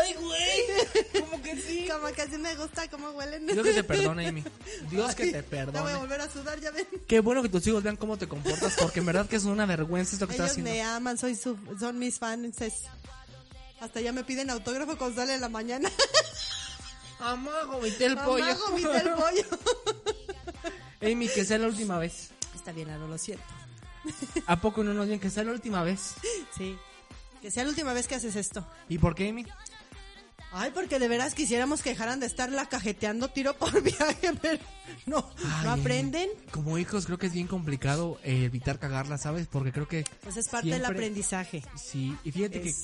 [0.00, 1.86] Ay, güey, ¿cómo que sí?
[1.90, 3.46] Como que así me gusta cómo huelen.
[3.46, 4.42] Dios que te perdone, Amy.
[4.90, 5.94] Dios que te Ya voy a perdone.
[5.96, 6.86] volver a sudar, ya ven.
[7.06, 9.66] Qué bueno que tus hijos vean cómo te comportas, porque en verdad que es una
[9.66, 10.70] vergüenza esto que estás Ellos haciendo.
[10.70, 12.56] me aman, soy su, son mis fans.
[13.80, 15.90] Hasta ya me piden autógrafo cuando sale en la mañana.
[17.20, 18.44] Mamá, vomité el pollo.
[18.44, 19.44] Mamá, vomité el pollo.
[21.02, 22.30] Amy, que sea la última vez.
[22.54, 23.44] Está bien, Aro, lo siento.
[24.46, 26.14] ¿A poco no nos bien que sea la última vez?
[26.56, 26.76] Sí.
[27.40, 28.66] Que sea la última vez que haces esto.
[28.88, 29.44] ¿Y por qué, Amy?
[30.52, 34.62] Ay, porque de veras quisiéramos que dejaran de estarla cajeteando tiro por viaje, pero
[35.06, 36.30] no, Ay, no aprenden.
[36.52, 39.48] Como hijos creo que es bien complicado eh, evitar cagarla, ¿sabes?
[39.48, 40.04] Porque creo que...
[40.22, 41.62] Pues es parte del siempre- aprendizaje.
[41.76, 42.76] Sí, y fíjate Es-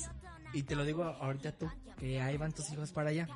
[0.51, 0.57] que...
[0.59, 3.29] Y te lo digo ahorita tú, que ahí van tus hijos para allá.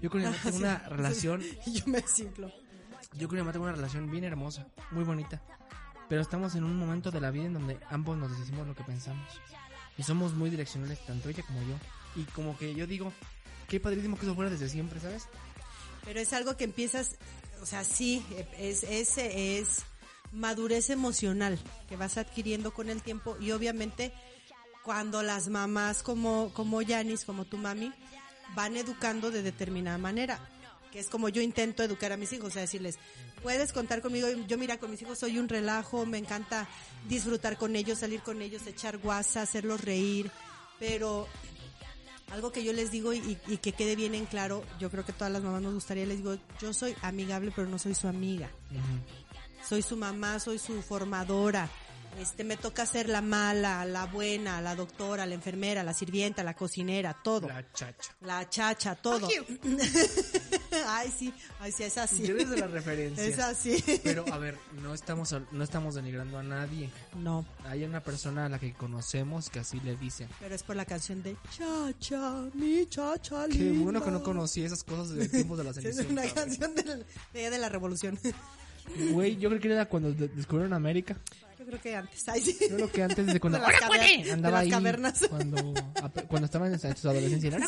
[0.00, 1.42] Yo con mi mamá tengo una relación...
[1.66, 2.50] Y yo me simplo.
[3.18, 5.42] Yo con mi mamá tengo una relación bien hermosa, muy bonita.
[6.08, 8.84] Pero estamos en un momento de la vida en donde ambos nos decimos lo que
[8.84, 9.28] pensamos.
[9.96, 11.76] Y somos muy direccionales, tanto ella como yo.
[12.16, 13.12] Y como que yo digo,
[13.68, 15.28] qué padrísimo que eso fuera desde siempre, ¿sabes?
[16.04, 17.16] Pero es algo que empiezas,
[17.62, 18.24] o sea, sí,
[18.58, 19.84] es, es, es
[20.32, 24.12] madurez emocional que vas adquiriendo con el tiempo y obviamente
[24.82, 27.92] cuando las mamás como, como Yanis, como tu mami,
[28.54, 30.38] van educando de determinada manera,
[30.94, 32.98] que es como yo intento educar a mis hijos, o sea, decirles,
[33.42, 36.68] puedes contar conmigo, yo mira, con mis hijos soy un relajo, me encanta
[37.08, 40.30] disfrutar con ellos, salir con ellos, echar guasa, hacerlos reír,
[40.78, 41.26] pero
[42.30, 45.12] algo que yo les digo y, y que quede bien en claro, yo creo que
[45.12, 48.48] todas las mamás nos gustaría, les digo, yo soy amigable, pero no soy su amiga.
[49.68, 51.68] Soy su mamá, soy su formadora.
[52.20, 56.54] Este, me toca ser la mala, la buena, la doctora, la enfermera, la sirvienta, la
[56.54, 57.48] cocinera, todo.
[57.48, 58.48] La, La chacha.
[58.50, 59.28] chacha, todo.
[60.88, 62.26] ay, sí, ay, sí, es así.
[62.26, 63.24] Yo desde la referencia.
[63.24, 63.82] Es así.
[64.02, 66.88] Pero a ver, no estamos no estamos denigrando a nadie.
[67.16, 70.28] No, Hay una persona a la que conocemos que así le dice.
[70.40, 73.82] pero es por la canción de Chacha, mi chacha Qué linda.
[73.84, 76.12] bueno que no conocí esas cosas de tiempos de la Es Cenicienta.
[76.12, 78.18] una canción del- de, de la revolución.
[79.12, 81.16] Güey, yo creo que era cuando de- descubrieron América.
[81.64, 82.28] Yo creo que antes.
[82.28, 82.56] Ay, sí.
[82.60, 85.20] Yo creo que antes de cuando De las andaba de ahí las cavernas.
[86.28, 87.48] cuando estaban en su adolescencia.
[87.48, 87.66] Era,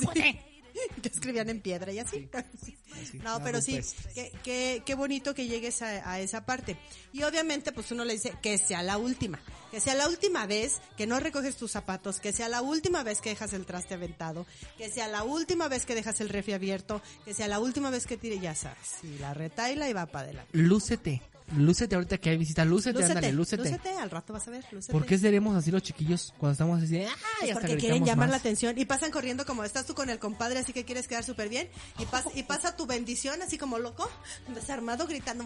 [1.02, 2.28] que escribían en piedra y así.
[2.32, 2.76] así,
[3.24, 3.80] No, pero sí,
[4.14, 6.76] qué, qué, qué bonito que llegues a, a esa parte.
[7.14, 9.40] Y obviamente, pues uno le dice que sea la última.
[9.70, 13.22] Que sea la última vez que no recoges tus zapatos, que sea la última vez
[13.22, 17.00] que dejas el traste aventado, que sea la última vez que dejas el refri abierto,
[17.24, 19.02] que sea la última vez que tire, ya sabes.
[19.02, 20.50] Y la retaila y va para adelante.
[20.52, 21.22] Lúcete.
[21.56, 22.64] Lúcete ahorita que hay visita.
[22.64, 23.62] Lúcete, ándale, lúcete.
[23.62, 24.92] lúcete, al rato vas a ver, lúcete.
[24.92, 26.96] ¿Por qué seremos así los chiquillos cuando estamos así?
[26.98, 27.06] ¡Ay!
[27.40, 28.30] Pues porque quieren llamar más?
[28.30, 31.22] la atención y pasan corriendo como estás tú con el compadre, así que quieres quedar
[31.22, 31.68] súper bien.
[32.00, 34.10] Y, pas- y pasa tu bendición así como loco,
[34.54, 35.44] desarmado, gritando.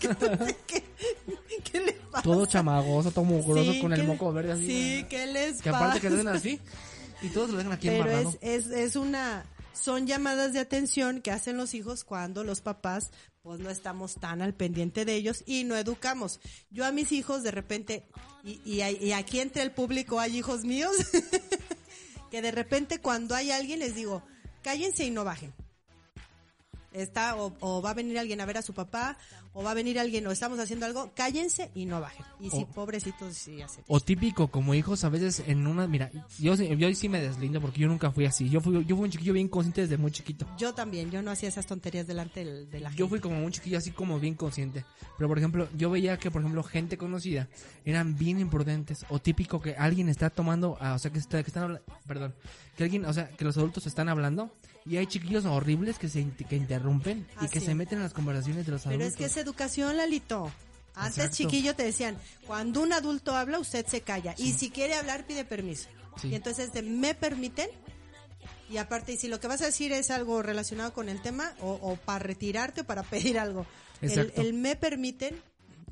[0.00, 0.84] ¿Qué, qué,
[1.64, 2.22] qué le pasa?
[2.22, 4.66] Todo chamagoso, todo mugroso Sí, con el ¿qué- moco verde así.
[4.66, 5.84] Sí, ¿qué les Que pasa?
[5.86, 6.60] aparte que hacen así
[7.22, 9.44] y todos lo dejan aquí Pero es, es, es una...
[9.72, 13.12] Son llamadas de atención que hacen los hijos cuando los papás
[13.42, 16.40] pues no estamos tan al pendiente de ellos y no educamos.
[16.70, 18.06] Yo a mis hijos de repente,
[18.44, 20.92] y, y, y aquí entre el público hay hijos míos,
[22.30, 24.22] que de repente cuando hay alguien les digo,
[24.62, 25.54] cállense y no bajen.
[26.92, 29.16] Está, o va a venir alguien a ver a su papá,
[29.52, 32.24] o va a venir alguien, o estamos haciendo algo, cállense y no bajen.
[32.38, 33.84] Y O- pobrecitos, sí hacen.
[33.88, 37.80] O típico, como hijos, a veces en una, mira, yo, yo sí me deslindo porque
[37.80, 38.48] yo nunca fui así.
[38.48, 40.46] Yo fui, yo fui un chiquillo bien consciente desde muy chiquito.
[40.56, 43.00] Yo también, yo no hacía esas tonterías delante del- de la gente.
[43.00, 44.84] Yo fui como un chiquillo así como bien consciente.
[45.18, 47.48] Pero por ejemplo, yo veía que por ejemplo gente conocida
[47.84, 49.04] eran bien imprudentes.
[49.08, 52.34] O típico que alguien está tomando, ah, o sea que, está, que están hablando, perdón,
[52.76, 54.54] que alguien, o sea que los adultos están hablando
[54.86, 57.66] y hay chiquillos horribles que se que interrumpen y Ah, que sí.
[57.66, 59.12] se meten en las conversaciones de los Pero adultos.
[59.12, 60.50] es que es educación, Lalito.
[60.94, 61.36] Antes Exacto.
[61.36, 62.16] chiquillo te decían,
[62.46, 64.34] cuando un adulto habla, usted se calla.
[64.38, 65.88] Y si quiere hablar, pide permiso.
[66.20, 66.28] Sí.
[66.28, 67.68] Y entonces de, ¿me permiten?
[68.68, 71.52] Y aparte, y si lo que vas a decir es algo relacionado con el tema,
[71.60, 73.66] o, o para retirarte o para pedir algo,
[74.00, 75.34] el, me permiten,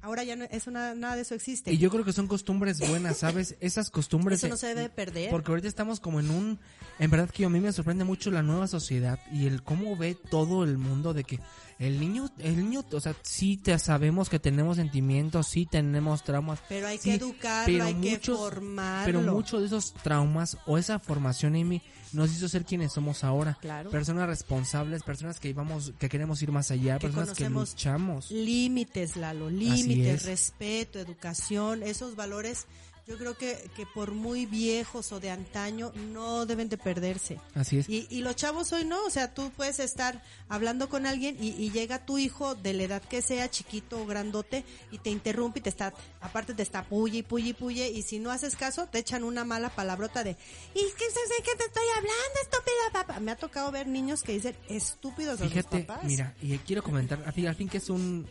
[0.03, 1.73] ahora ya no, eso nada, nada de eso existe.
[1.73, 3.57] Y yo creo que son costumbres buenas, ¿sabes?
[3.61, 4.39] Esas costumbres...
[4.39, 5.31] Eso no se debe perder.
[5.31, 6.59] Porque ahorita estamos como en un...
[6.99, 10.15] En verdad que a mí me sorprende mucho la nueva sociedad y el cómo ve
[10.15, 11.39] todo el mundo de que
[11.79, 16.59] el niño, el niño, o sea, sí te sabemos que tenemos sentimientos, sí tenemos traumas.
[16.69, 19.21] Pero hay sí, que educarlo, pero hay que formarlo.
[19.21, 21.81] Pero muchos de esos traumas o esa formación, Amy,
[22.13, 23.59] nos hizo ser quienes somos ahora.
[23.61, 23.91] Claro.
[23.91, 28.31] Personas responsables, personas que vamos, que queremos ir más allá, Que personas que luchamos.
[28.33, 29.55] Límites, Lalo, es.
[29.55, 32.67] límites, respeto, educación, esos valores,
[33.09, 37.41] yo creo que, que por muy viejos o de antaño no deben de perderse.
[37.55, 37.89] Así es.
[37.89, 41.49] Y, y los chavos hoy no, o sea, tú puedes estar hablando con alguien y,
[41.53, 45.61] y llega tu hijo de la edad que sea, chiquito o grandote, y te interrumpe
[45.61, 48.57] y te está, aparte te está puye y puye y puye, y si no haces
[48.57, 52.93] caso, te echan una mala palabrota de, ¿y qué sé que te estoy hablando, estúpida
[52.93, 53.21] papá?
[53.21, 56.05] Me ha tocado ver niños que dicen estúpidos a sus Fíjate, papás.
[56.05, 58.29] mira, y quiero comentar, al fin, al fin que es un...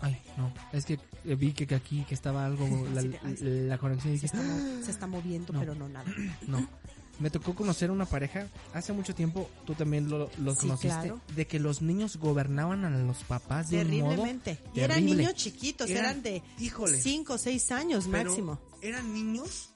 [0.00, 3.44] Ay, no, es que vi que, que aquí que estaba algo, la, Sí, sí.
[3.44, 5.60] la conexión y se dije, está, se está moviendo, No.
[5.60, 6.10] pero no nada.
[6.46, 6.68] no.
[7.20, 11.20] Me tocó conocer una pareja hace mucho tiempo, tú también lo, los Sí, conociste, claro.
[11.34, 14.58] de que los niños gobernaban a los papás de un modo Terriblemente.
[14.72, 15.16] Y eran terrible.
[15.22, 17.00] niños chiquitos, Eran- eran, de híjole.
[17.00, 18.60] 5 o 6 años máximo.
[18.82, 19.70] Eran niños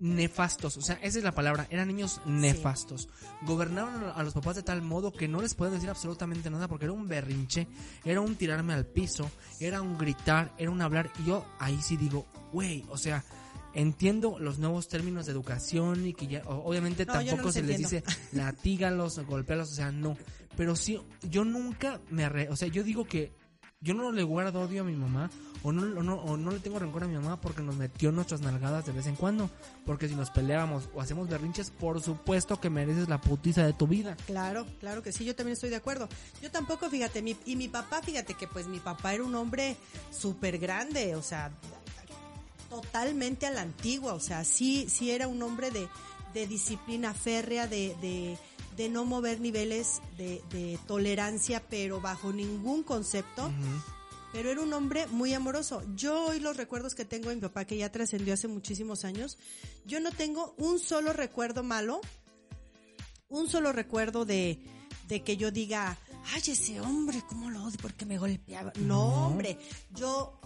[0.00, 3.08] nefastos, o sea, esa es la palabra, eran niños nefastos.
[3.42, 6.68] Gobernaban a- a los papás de tal modo que no les pueden decir absolutamente nada
[6.68, 7.66] porque era un berrinche,
[8.04, 9.30] era un tirarme al piso,
[9.60, 11.10] era un gritar, era un hablar.
[11.20, 13.24] Y yo ahí sí digo, güey, o sea,
[13.74, 17.62] entiendo los nuevos términos de educación y que ya obviamente No, yo no tampoco se
[17.62, 20.16] les dice latígalos o golpealos, o sea, no,
[20.56, 23.32] pero sí yo nunca me o sea, yo digo que
[23.80, 25.30] yo no le guardo odio a mi mamá
[25.62, 28.40] o no, no, o no le tengo rencor a mi mamá porque nos metió nuestras
[28.40, 29.50] nalgadas de vez en cuando.
[29.84, 33.86] Porque si nos peleábamos o hacemos berrinches, por supuesto que mereces la putiza de tu
[33.86, 34.16] vida.
[34.26, 36.08] Claro, claro que sí, yo también estoy de acuerdo.
[36.42, 39.76] Yo tampoco, fíjate, mi, y mi papá, fíjate que pues mi papá era un hombre
[40.10, 41.50] súper grande, o sea,
[42.68, 45.88] totalmente a la antigua, o sea, sí, sí era un hombre de,
[46.34, 48.38] de disciplina férrea, de, de,
[48.78, 53.50] de no mover niveles de, de tolerancia, pero bajo ningún concepto.
[54.32, 55.82] Pero era un hombre muy amoroso.
[55.96, 59.36] Yo hoy los recuerdos que tengo de mi papá, que ya trascendió hace muchísimos años,
[59.84, 62.00] yo no tengo un solo recuerdo malo,
[63.28, 64.58] un solo recuerdo de,
[65.08, 65.98] de que yo diga,
[66.34, 67.78] ay, ese hombre, ¿cómo lo odio?
[67.80, 68.72] Porque me golpeaba.
[68.76, 69.26] No, No.
[69.28, 69.58] hombre,
[69.94, 70.38] yo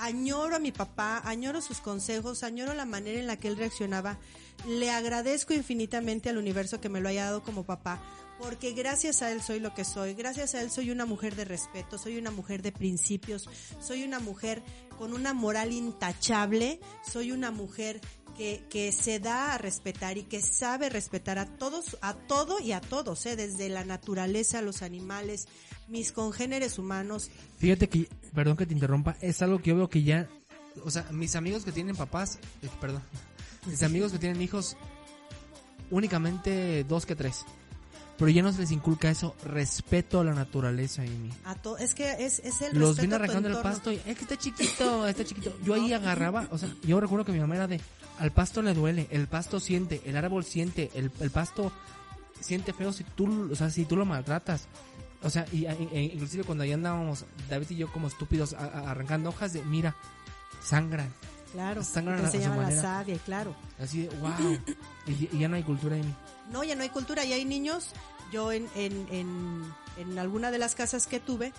[0.00, 4.18] añoro a mi papá, añoro sus consejos, añoro la manera en la que él reaccionaba.
[4.66, 8.00] Le agradezco infinitamente al universo que me lo haya dado como papá,
[8.40, 11.44] porque gracias a él soy lo que soy, gracias a él soy una mujer de
[11.44, 13.48] respeto, soy una mujer de principios,
[13.80, 14.62] soy una mujer
[14.96, 18.00] con una moral intachable, soy una mujer
[18.38, 22.72] que, que se da a respetar y que sabe respetar a todos, a todo y
[22.72, 23.36] a todos, ¿eh?
[23.36, 25.46] desde la naturaleza, los animales,
[25.86, 27.30] mis congéneres humanos.
[27.58, 30.28] Fíjate que, perdón que te interrumpa, es algo que yo veo que ya,
[30.82, 33.02] o sea, mis amigos que tienen papás, eh, perdón,
[33.66, 34.78] mis amigos que tienen hijos,
[35.90, 37.44] únicamente dos que tres.
[38.20, 41.32] Pero ya no se les inculca eso, respeto a la naturaleza, Amy.
[41.44, 44.14] A to- es que es, es el Los respeto viene arrancando el pasto y, es
[44.16, 45.56] que está chiquito, está chiquito.
[45.64, 47.80] Yo ahí agarraba, o sea, yo recuerdo que mi mamá era de,
[48.20, 51.72] al pasto le duele, el pasto siente, el árbol siente, el, el pasto
[52.40, 54.68] siente feo si tú, o sea, si tú lo maltratas.
[55.22, 58.90] O sea, y, e- inclusive cuando ahí andábamos, David y yo como estúpidos a- a-
[58.90, 59.96] arrancando hojas de, mira,
[60.62, 61.12] sangran.
[61.52, 63.56] Claro, Sangran a- a su enseñaban la savia, claro.
[63.80, 64.58] Así de, wow.
[65.08, 66.14] y, y ya no hay cultura en
[66.52, 67.88] No, ya no hay cultura, ya hay niños.
[68.32, 71.52] Yo en, en, en, en alguna de las casas que tuve,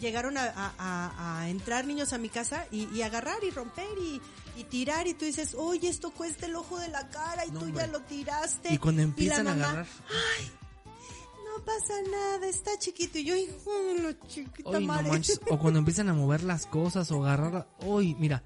[0.00, 0.44] llegaron a,
[0.78, 4.20] a- a- entrar niños a mi casa y, y agarrar y romper y,
[4.56, 7.60] y tirar y tú dices, oye, esto cuesta el ojo de la cara y No,
[7.60, 7.84] tú hombre.
[7.86, 8.72] ya lo tiraste.
[8.74, 9.86] Y cuando la empiezan a agarrar,
[11.44, 13.18] No pasa nada, está chiquito.
[13.18, 15.08] Y yo, hijo, lo chiquita Ay, no madre".
[15.10, 15.40] manches.
[15.50, 17.66] O cuando empiezan a mover las cosas o agarrar.
[17.80, 18.42] Uy, mira,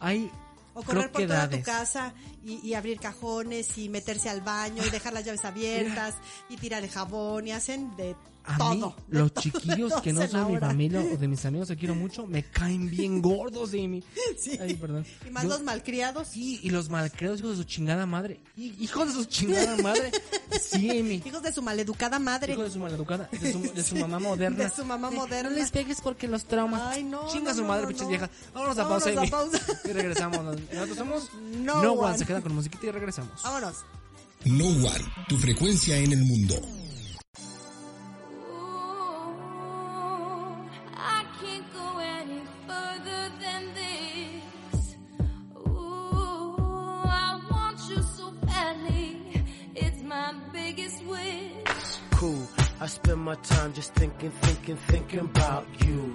[0.00, 0.30] hay.
[0.74, 2.12] O correr por toda tu casa
[2.46, 6.14] y, y abrir cajones y meterse al baño y dejar las llaves abiertas
[6.48, 8.70] y tirar el jabón y hacen de A todo.
[8.74, 11.68] mí, de los todo, chiquillos que no son de mi familia o de mis amigos
[11.68, 14.02] que quiero mucho, me caen bien gordos de mi.
[14.38, 14.56] Sí.
[14.60, 15.04] Ay, perdón.
[15.26, 16.28] Y más Yo- los malcriados.
[16.28, 18.40] Sí, y los malcriados, hijos de su chingada madre.
[18.56, 20.12] Hijos de su chingada madre.
[20.62, 21.22] Sí, Amy.
[21.24, 22.52] Hijos de su maleducada madre.
[22.52, 24.64] Hijo de su maleducada, de su, de su mamá moderna.
[24.64, 25.50] De su mamá moderna.
[25.50, 26.80] No les pegues porque los traumas.
[26.84, 28.30] Ay, no, Chinga no, su madre, no, pinches viejas.
[28.54, 29.28] Vámonos a pausa, a Amy.
[29.30, 29.58] pausa.
[29.84, 30.38] Y regresamos.
[30.72, 31.30] Nosotros somos
[31.64, 32.14] No No, One.
[32.22, 32.35] One.
[32.36, 33.42] Queda con musiquita y regresamos.
[33.42, 33.86] Vámonos.
[34.44, 36.54] No One, tu frecuencia en el mundo.
[40.94, 44.96] I can't go any further than this.
[45.66, 46.56] Ooh,
[47.06, 49.42] I want you so badly.
[49.74, 51.02] It's my biggest
[52.78, 56.14] I spend my time just thinking, thinking, thinking about you.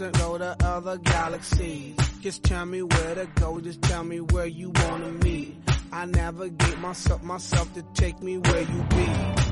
[0.00, 1.96] and go to other galaxies.
[2.20, 5.56] Just tell me where to go, just tell me where you wanna meet.
[5.92, 9.06] I navigate myself, myself to take me where you be.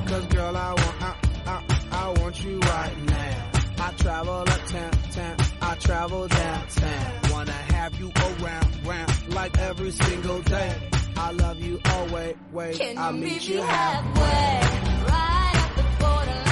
[0.07, 1.15] Cause girl, I want, I,
[1.47, 3.51] I, I want you right now.
[3.81, 7.13] I travel uptown, town, I travel downtown.
[7.31, 10.77] Wanna have you around, round, like every single day.
[11.17, 14.23] I love you always, wait, Can I'll meet meet me you halfway?
[15.13, 16.48] Right at the borderline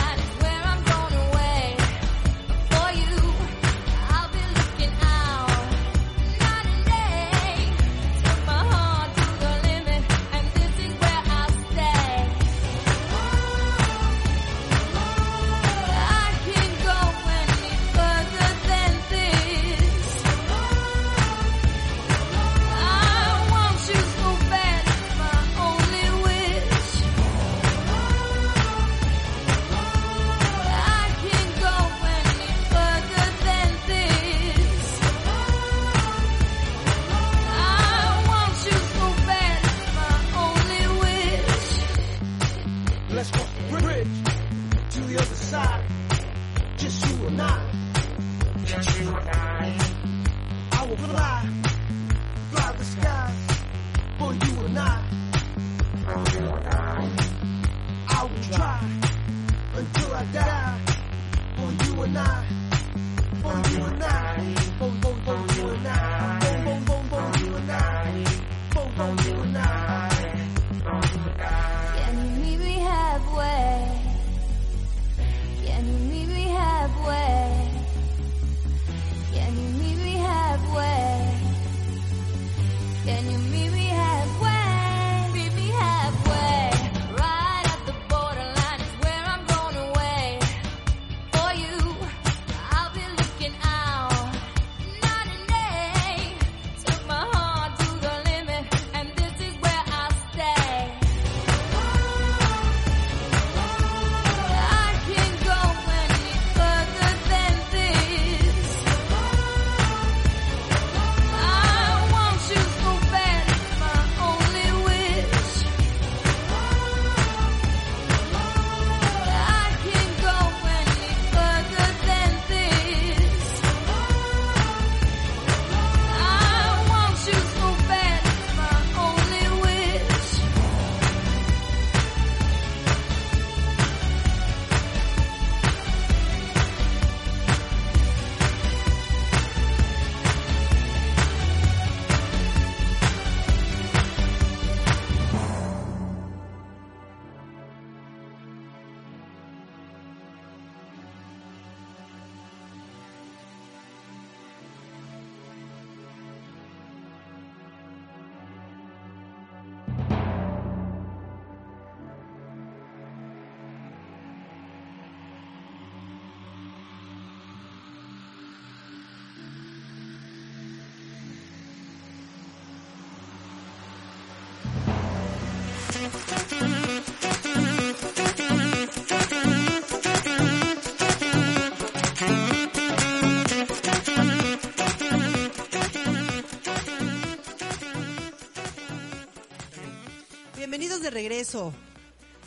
[191.28, 191.72] regreso,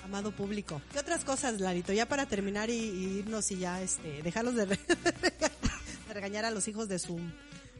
[0.05, 0.81] amado público.
[0.93, 1.91] ¿Qué otras cosas, Larito?
[1.93, 4.79] Ya para terminar y, y irnos y ya este, dejarlos de, re-
[6.07, 7.19] de regañar a los hijos de su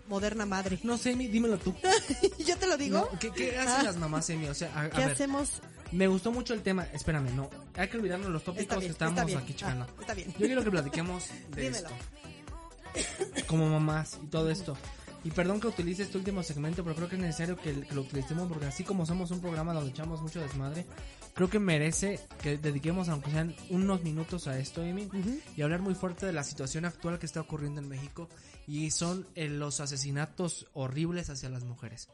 [0.09, 0.77] moderna madre.
[0.83, 1.73] No sé, dímelo tú.
[2.45, 3.07] ¿Yo te lo digo?
[3.11, 3.83] No, ¿qué, qué hacen Ah.
[3.83, 4.47] las mamás, Emi?
[4.47, 5.61] O sea, a, a ¿Qué ver, hacemos?
[5.91, 6.85] Me gustó mucho el tema.
[6.93, 7.49] Espérame, no.
[7.75, 9.39] Hay que olvidarnos los Está tópicos bien, estamos está bien.
[9.39, 9.85] aquí checando.
[9.89, 10.31] Ah, está bien.
[10.37, 11.23] Yo quiero que platiquemos
[11.55, 11.87] de Dímelo.
[11.87, 13.45] esto.
[13.47, 14.77] Como mamás y todo esto.
[15.25, 18.01] Y perdón que utilice este último segmento, pero creo que es necesario que, que lo
[18.01, 20.85] utilicemos porque así como somos un programa donde echamos mucho desmadre,
[21.33, 25.09] creo que merece que dediquemos aunque sean unos minutos a esto, Amy,
[25.57, 28.29] y hablar muy fuerte de la situación actual que está ocurriendo en México
[28.65, 32.07] y son eh, los asesinatos horribles hacia las mujeres.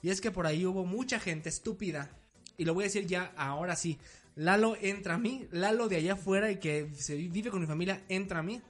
[0.00, 2.10] Y es que por ahí hubo mucha gente estúpida,
[2.56, 3.98] y lo voy a decir ya ahora sí,
[4.36, 8.04] Lalo entra a mí, Lalo de allá afuera y que se vive con mi familia
[8.08, 8.62] entra a mí.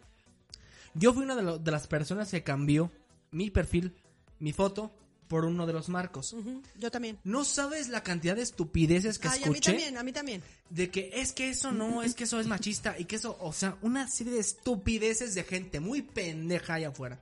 [0.94, 2.90] Yo fui una de, lo- de las personas que cambió
[3.32, 3.94] mi perfil,
[4.38, 4.94] mi foto,
[5.32, 6.36] por uno de los marcos.
[6.78, 7.18] Yo también.
[7.24, 10.42] No sabes la cantidad de estupideces que Ay, a mí escuché también, a mí también.
[10.68, 13.50] de que es que eso no, es que eso es machista y que eso, o
[13.54, 17.18] sea, una serie de estupideces de gente muy pendeja allá afuera.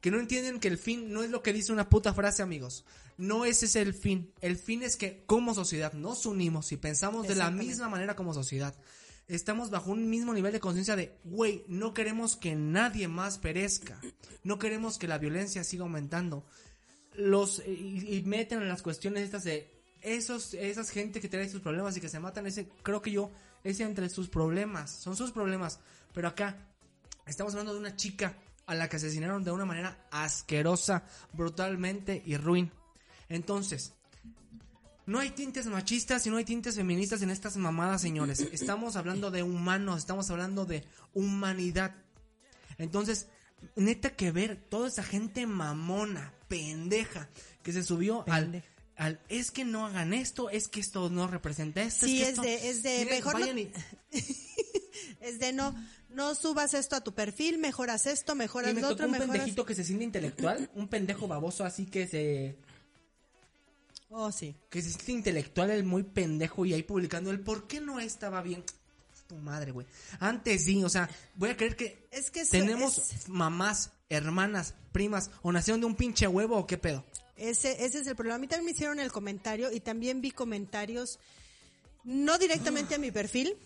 [0.00, 2.84] Que no entienden que el fin no es lo que dice una puta frase, amigos.
[3.16, 4.32] No ese es el fin.
[4.40, 8.34] El fin es que como sociedad nos unimos y pensamos de la misma manera como
[8.34, 8.74] sociedad.
[9.28, 14.00] Estamos bajo un mismo nivel de conciencia de, güey, no queremos que nadie más perezca.
[14.44, 16.46] No queremos que la violencia siga aumentando.
[17.14, 21.60] Los, y, y meten en las cuestiones estas de esos, esas gente que trae sus
[21.60, 23.32] problemas y que se matan, ese, creo que yo,
[23.64, 25.80] ese entre sus problemas, son sus problemas.
[26.14, 26.56] Pero acá,
[27.26, 28.36] estamos hablando de una chica
[28.66, 32.70] a la que asesinaron de una manera asquerosa, brutalmente y ruin.
[33.28, 33.94] Entonces,
[35.06, 38.40] no hay tintes machistas y no hay tintes feministas en estas mamadas, señores.
[38.52, 40.84] Estamos hablando de humanos, estamos hablando de
[41.14, 41.94] humanidad.
[42.78, 43.28] Entonces,
[43.76, 47.28] neta que ver toda esa gente mamona, pendeja,
[47.62, 48.62] que se subió al,
[48.96, 52.06] al es que no hagan esto, es que esto no representa esto.
[52.06, 53.72] Sí, es, que esto- de, es de, mejor no- y-
[55.20, 55.74] es de no,
[56.10, 59.12] no subas esto a tu perfil, mejoras esto, y mejoras me lo tocó otro, un
[59.12, 59.32] mejoras...
[59.32, 62.58] pendejito que se siente intelectual, un pendejo baboso así que se
[64.08, 64.54] Oh, sí.
[64.70, 68.40] que se siente intelectual, el muy pendejo y ahí publicando el por qué no estaba
[68.42, 68.62] bien.
[69.26, 69.86] Tu madre, güey.
[70.20, 75.30] Antes sí, o sea, voy a creer que Es que tenemos es- mamás, hermanas, primas
[75.42, 77.04] o nacieron de un pinche huevo o qué pedo.
[77.36, 78.36] Ese, ese es el problema.
[78.36, 81.18] A mí también me hicieron el comentario y también vi comentarios,
[82.04, 83.56] no directamente a mi perfil,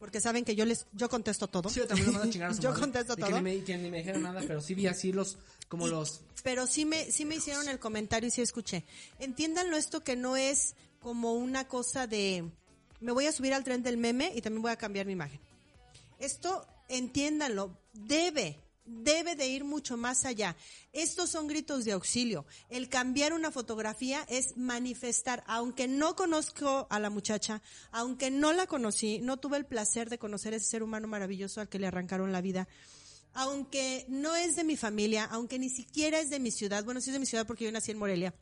[0.00, 1.68] porque saben que yo les, yo contesto todo.
[1.68, 2.80] Sí, yo también lo mando a chingar a su Yo madre.
[2.80, 3.40] contesto De que todo.
[3.40, 5.36] ni me, que ni me dijeron nada, pero sí vi así los,
[5.68, 6.22] como los...
[6.42, 8.82] Pero sí me, sí me hicieron el comentario y sí escuché.
[9.18, 12.44] Entiéndanlo esto que no es como una cosa de
[13.00, 15.40] me voy a subir al tren del meme y también voy a cambiar mi imagen.
[16.18, 18.58] Esto, entiéndanlo, debe,
[18.90, 20.56] debe de ir mucho más allá.
[20.92, 22.44] Estos son gritos de auxilio.
[22.68, 27.62] El cambiar una fotografía es manifestar, aunque no conozco a la muchacha,
[27.92, 31.60] aunque no la conocí, no tuve el placer de conocer a ese ser humano maravilloso
[31.60, 32.68] al que le arrancaron la vida
[33.32, 37.10] aunque no es de mi familia, aunque ni siquiera es de mi ciudad, bueno, sí
[37.10, 38.34] es de mi ciudad porque yo nací en Morelia,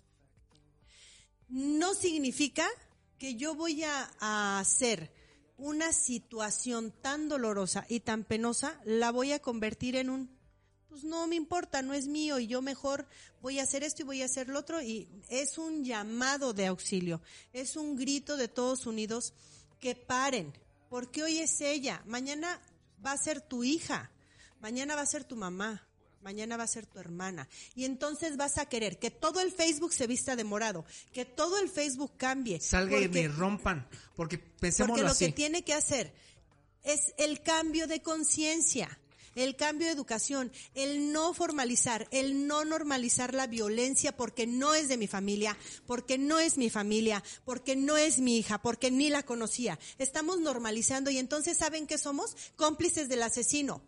[1.48, 2.66] no significa
[3.18, 5.12] que yo voy a, a hacer
[5.58, 10.37] una situación tan dolorosa y tan penosa, la voy a convertir en un,
[10.88, 13.06] pues no me importa, no es mío y yo mejor
[13.42, 16.66] voy a hacer esto y voy a hacer lo otro y es un llamado de
[16.66, 17.20] auxilio,
[17.52, 19.34] es un grito de todos unidos
[19.80, 20.52] que paren,
[20.88, 22.60] porque hoy es ella, mañana
[23.04, 24.10] va a ser tu hija,
[24.60, 25.86] mañana va a ser tu mamá,
[26.22, 27.48] mañana va a ser tu hermana.
[27.74, 31.58] Y entonces vas a querer que todo el Facebook se vista de morado, que todo
[31.58, 32.60] el Facebook cambie.
[32.60, 33.86] Salga y me rompan,
[34.16, 35.26] porque pensémoslo porque lo así.
[35.26, 36.12] que tiene que hacer
[36.82, 38.98] es el cambio de conciencia,
[39.34, 44.88] el cambio de educación, el no formalizar, el no normalizar la violencia porque no es
[44.88, 45.56] de mi familia,
[45.86, 49.78] porque no es mi familia, porque no es mi hija, porque ni la conocía.
[49.98, 52.36] Estamos normalizando y entonces ¿saben qué somos?
[52.56, 53.82] Cómplices del asesino.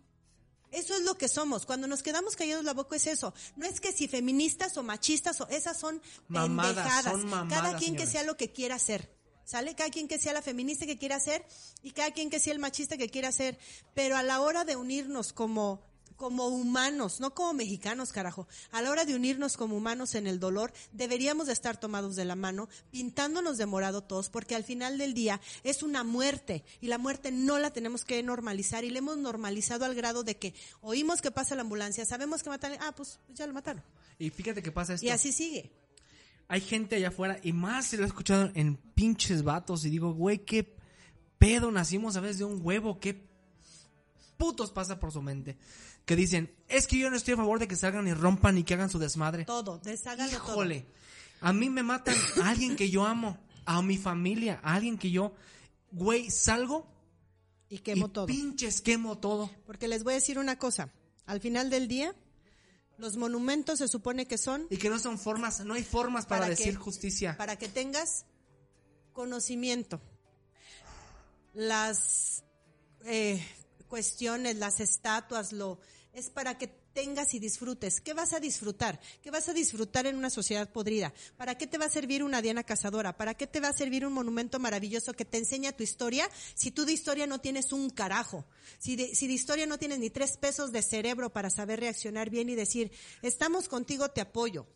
[0.71, 1.65] Eso es lo que somos.
[1.65, 3.33] Cuando nos quedamos callados la boca es eso.
[3.57, 7.11] No es que si feministas o machistas o esas son Mamadas, pendejadas.
[7.11, 9.20] son mamadas, Cada quien que sea lo que quiera hacer.
[9.45, 9.75] ¿Sale?
[9.75, 11.45] Cada quien que sea la feminista que quiera hacer
[11.83, 13.57] y cada quien que sea el machista que quiera hacer.
[13.93, 15.81] Pero a la hora de unirnos como,
[16.15, 20.39] como humanos, no como mexicanos, carajo, a la hora de unirnos como humanos en el
[20.39, 24.99] dolor, deberíamos de estar tomados de la mano, pintándonos de morado todos, porque al final
[24.99, 28.99] del día es una muerte y la muerte no la tenemos que normalizar y la
[28.99, 32.93] hemos normalizado al grado de que oímos que pasa la ambulancia, sabemos que matan, ah,
[32.95, 33.83] pues ya lo mataron.
[34.19, 35.05] Y fíjate que pasa esto.
[35.05, 35.71] Y así sigue.
[36.51, 40.13] Hay gente allá afuera y más se lo he escuchado en pinches vatos y digo,
[40.13, 40.75] güey, qué
[41.37, 43.25] pedo nacimos a veces de un huevo, qué
[44.35, 45.57] putos pasa por su mente.
[46.03, 48.65] Que dicen, es que yo no estoy a favor de que salgan y rompan y
[48.65, 49.45] que hagan su desmadre.
[49.45, 50.51] Todo, deshágalo todo.
[50.51, 50.87] Híjole,
[51.39, 55.09] a mí me matan a alguien que yo amo, a mi familia, a alguien que
[55.09, 55.33] yo,
[55.93, 56.85] güey, salgo
[57.69, 58.25] Y quemo y todo.
[58.25, 59.49] pinches quemo todo.
[59.65, 60.91] Porque les voy a decir una cosa.
[61.25, 62.13] Al final del día,
[62.97, 66.41] los monumentos se supone que son Y que no son formas, no hay formas para,
[66.41, 67.35] Para decir que- justicia.
[67.37, 68.25] para que tengas
[69.13, 69.99] conocimiento.
[71.53, 72.43] las
[73.05, 73.45] eh,
[73.87, 75.79] cuestiones, las estatuas, lo
[76.13, 78.01] es para que tengas y disfrutes.
[78.01, 78.99] ¿Qué vas a disfrutar?
[79.21, 81.13] ¿Qué vas a disfrutar en una sociedad podrida?
[81.37, 83.17] ¿Para qué te va a servir una Diana Cazadora?
[83.17, 86.71] ¿Para qué te va a servir un monumento maravilloso que te enseña tu historia si
[86.71, 88.45] tú de historia no tienes un carajo?
[88.79, 92.29] Si de, si de historia no tienes ni tres pesos de cerebro para saber reaccionar
[92.29, 92.91] bien y decir,
[93.21, 94.67] estamos contigo, te apoyo.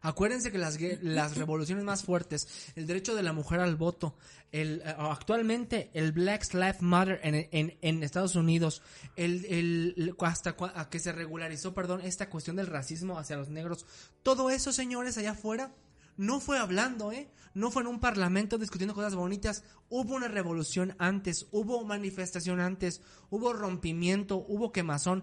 [0.00, 2.46] Acuérdense que las, las revoluciones más fuertes,
[2.76, 4.16] el derecho de la mujer al voto,
[4.52, 8.80] el, eh, actualmente el Black Lives Matter en, en, Estados Unidos,
[9.16, 10.56] el, el- hasta
[10.88, 13.86] que se regularizó, perdón, esta cuestión del racismo hacia los negros,
[14.22, 15.72] todo eso, señores, allá afuera,
[16.16, 17.28] no fue hablando, ¿eh?
[17.54, 19.62] No fue en un parlamento discutiendo cosas bonitas.
[19.88, 23.00] Hubo una revolución antes, hubo manifestación antes,
[23.30, 25.22] hubo rompimiento, hubo quemazón.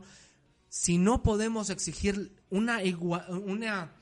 [0.69, 3.93] Si no podemos exigir una igua- una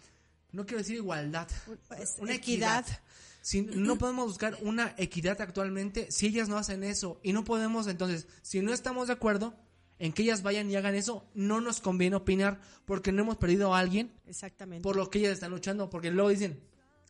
[0.54, 1.48] no quiero decir igualdad,
[1.90, 2.82] Pues, una equidad.
[2.82, 3.00] equidad.
[3.42, 7.88] Si no podemos buscar una equidad actualmente, si ellas no hacen eso y no podemos,
[7.88, 9.54] entonces, si no estamos de acuerdo
[10.00, 13.76] en que ellas vayan y hagan eso, no nos conviene opinar porque no hemos perdido
[13.76, 14.82] a alguien Exactamente.
[14.82, 16.58] por lo que ellas están luchando, porque luego dicen,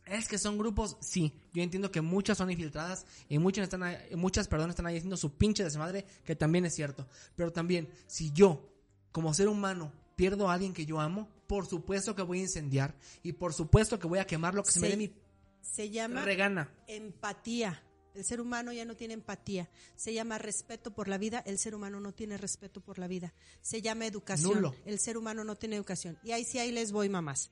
[0.06, 3.98] es que son grupos, sí, yo entiendo que muchas son infiltradas y muchas están ahí-
[4.16, 7.06] muchas, perdón, están ahí haciendo su pinche desmadre, que también es cierto,
[7.36, 8.68] pero también, si yo,
[9.12, 12.94] como ser humano, pierdo a alguien que yo amo, por supuesto que voy a incendiar
[13.22, 15.12] y por supuesto que voy a quemar lo que se, me dé mi
[15.60, 16.72] Se llama regana.
[16.86, 17.82] empatía.
[18.14, 19.68] El ser humano ya no tiene empatía.
[19.96, 21.42] Se llama respeto por la vida.
[21.46, 23.34] El ser humano no tiene respeto por la vida.
[23.60, 24.54] Se llama educación.
[24.54, 24.74] Nulo.
[24.84, 26.16] El ser humano no tiene educación.
[26.22, 27.50] Y ahí sí, ahí les voy, mamás.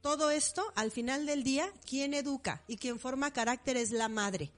[0.00, 2.62] Todo esto, al final del día, ¿quién educa?
[2.68, 4.52] Y quien forma carácter es la madre.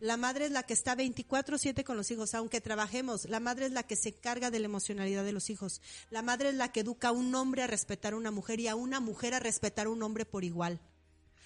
[0.00, 3.26] La madre es la que está 24/7 con los hijos, aunque trabajemos.
[3.26, 5.82] La madre es la que se carga de la emocionalidad de los hijos.
[6.08, 8.68] La madre es la que educa a un hombre a respetar a una mujer y
[8.68, 10.80] a una mujer a respetar a un hombre por igual.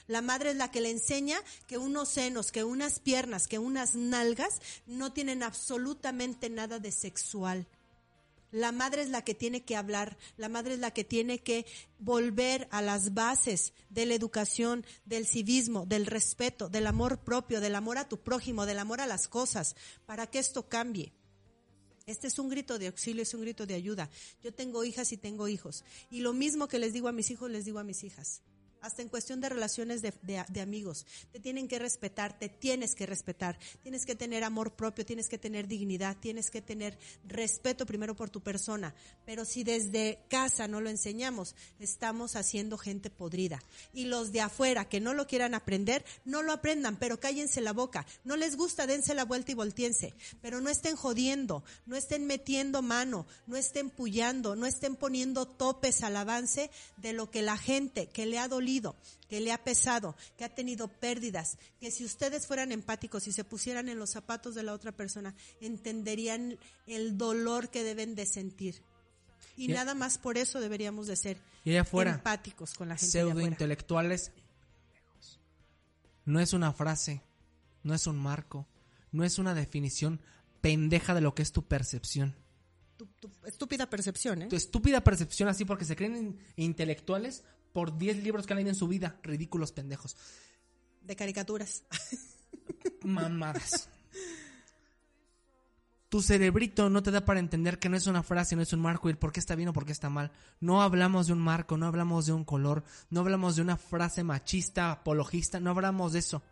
[0.06, 3.96] La madre es la que le enseña que unos senos, que unas piernas, que unas
[3.96, 7.66] nalgas no tienen absolutamente nada de sexual.
[8.54, 11.66] La madre es la que tiene que hablar, la madre es la que tiene que
[11.98, 17.74] volver a las bases de la educación, del civismo, del respeto, del amor propio, del
[17.74, 19.74] amor a tu prójimo, del amor a las cosas,
[20.06, 21.12] para que esto cambie.
[22.06, 24.08] Este es un grito de auxilio, es un grito de ayuda.
[24.44, 25.84] Yo tengo hijas y tengo hijos.
[26.08, 28.40] Y lo mismo que les digo a mis hijos, les digo a mis hijas.
[28.84, 31.06] Hasta en cuestión de relaciones de, de- amigos.
[31.32, 33.58] Te tienen que respetar, te tienes que respetar.
[33.82, 38.28] Tienes que tener amor propio, tienes que tener dignidad, tienes que tener respeto primero por
[38.28, 38.94] tu persona.
[39.24, 43.62] Pero si desde casa no lo enseñamos, estamos haciendo gente podrida.
[43.94, 47.72] Y los de afuera que no lo quieran aprender, no lo aprendan, pero cállense la
[47.72, 48.04] boca.
[48.22, 50.12] No les gusta, dense la vuelta y volteense.
[50.42, 56.02] Pero no estén jodiendo, no estén metiendo mano, no estén pullando, no estén poniendo topes
[56.02, 58.73] al avance de lo que la gente que le ha dolido,
[59.28, 63.44] que le ha pesado, que ha tenido pérdidas, que si ustedes fueran empáticos y se
[63.44, 68.82] pusieran en los zapatos de la otra persona, entenderían el dolor que deben de sentir.
[69.56, 74.32] Y Y- nada más por eso deberíamos de ser Y empáticos con la gente pseudointelectuales.
[76.24, 77.22] No es una frase,
[77.82, 78.66] no es un marco,
[79.12, 80.20] no es una definición
[80.60, 82.34] pendeja de lo que es tu percepción.
[82.96, 84.48] Tu, tu estúpida percepción, ¿eh?
[84.48, 87.44] Tu estúpida percepción así porque se creen in- intelectuales
[87.74, 89.18] por 10 libros que han leído en su vida.
[89.24, 90.16] Ridículos pendejos.
[91.02, 91.82] De caricaturas.
[93.02, 93.90] Mamadas.
[96.08, 98.78] Tu cerebrito no te da para entender que no es una frase, no es un
[98.78, 100.30] marco y el por qué está bien o por qué está mal.
[100.60, 104.22] No hablamos de un marco, no hablamos de un color, no hablamos de una frase
[104.22, 106.44] machista, apologista, no hablamos de eso.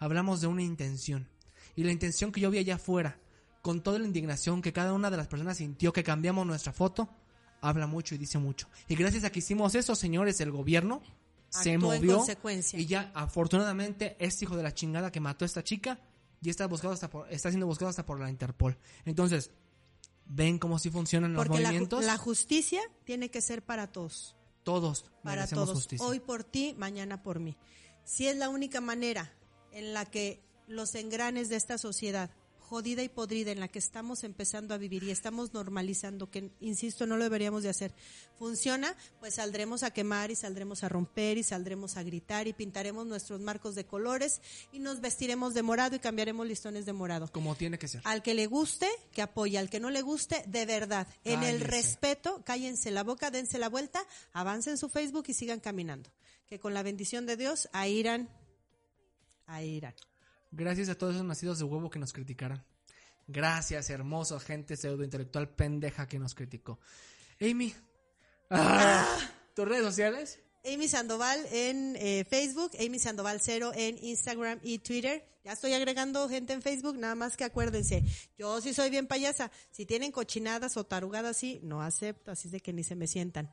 [0.00, 1.28] Hablamos de una intención.
[1.76, 3.20] Y la intención que yo vi allá afuera,
[3.62, 7.08] con toda la indignación que cada una de las personas sintió que cambiamos nuestra foto,
[7.68, 8.68] habla mucho y dice mucho.
[8.88, 11.02] Y gracias a que hicimos eso, señores, el gobierno
[11.48, 12.24] se Actuó movió
[12.74, 15.98] y ya afortunadamente este hijo de la chingada que mató a esta chica
[16.40, 18.76] ya está buscado hasta por, está siendo buscado hasta por la Interpol.
[19.04, 19.50] Entonces,
[20.26, 22.04] ven cómo si funcionan los Porque la, ju- movimientos.
[22.04, 24.36] la justicia tiene que ser para todos.
[24.64, 25.72] todos Para todos.
[25.74, 26.04] justicia.
[26.06, 27.56] Hoy por ti, mañana por mí.
[28.04, 29.32] Si es la única manera
[29.72, 32.30] en la que los engranes de esta sociedad
[32.68, 37.06] jodida y podrida en la que estamos empezando a vivir y estamos normalizando, que insisto,
[37.06, 37.92] no lo deberíamos de hacer,
[38.38, 43.06] funciona, pues saldremos a quemar y saldremos a romper y saldremos a gritar y pintaremos
[43.06, 44.40] nuestros marcos de colores
[44.72, 47.30] y nos vestiremos de morado y cambiaremos listones de morado.
[47.30, 48.02] Como tiene que ser.
[48.04, 49.58] Al que le guste, que apoye.
[49.58, 51.06] Al que no le guste, de verdad.
[51.24, 56.10] En el respeto, cállense la boca, dense la vuelta, avancen su Facebook y sigan caminando.
[56.48, 58.28] Que con la bendición de Dios, a irán.
[59.46, 59.94] A irán.
[60.56, 62.64] Gracias a todos esos nacidos de huevo que nos criticaron.
[63.26, 66.80] Gracias, hermoso gente pseudointelectual pendeja que nos criticó.
[67.38, 67.74] Amy,
[68.48, 69.06] ah,
[69.54, 70.40] ¿tus redes sociales?
[70.64, 75.28] Amy Sandoval en eh, Facebook, Amy Sandoval cero en Instagram y Twitter.
[75.44, 78.02] Ya estoy agregando gente en Facebook, nada más que acuérdense,
[78.38, 79.52] yo sí soy bien payasa.
[79.70, 83.06] Si tienen cochinadas o tarugadas así, no acepto, así es de que ni se me
[83.06, 83.50] sientan.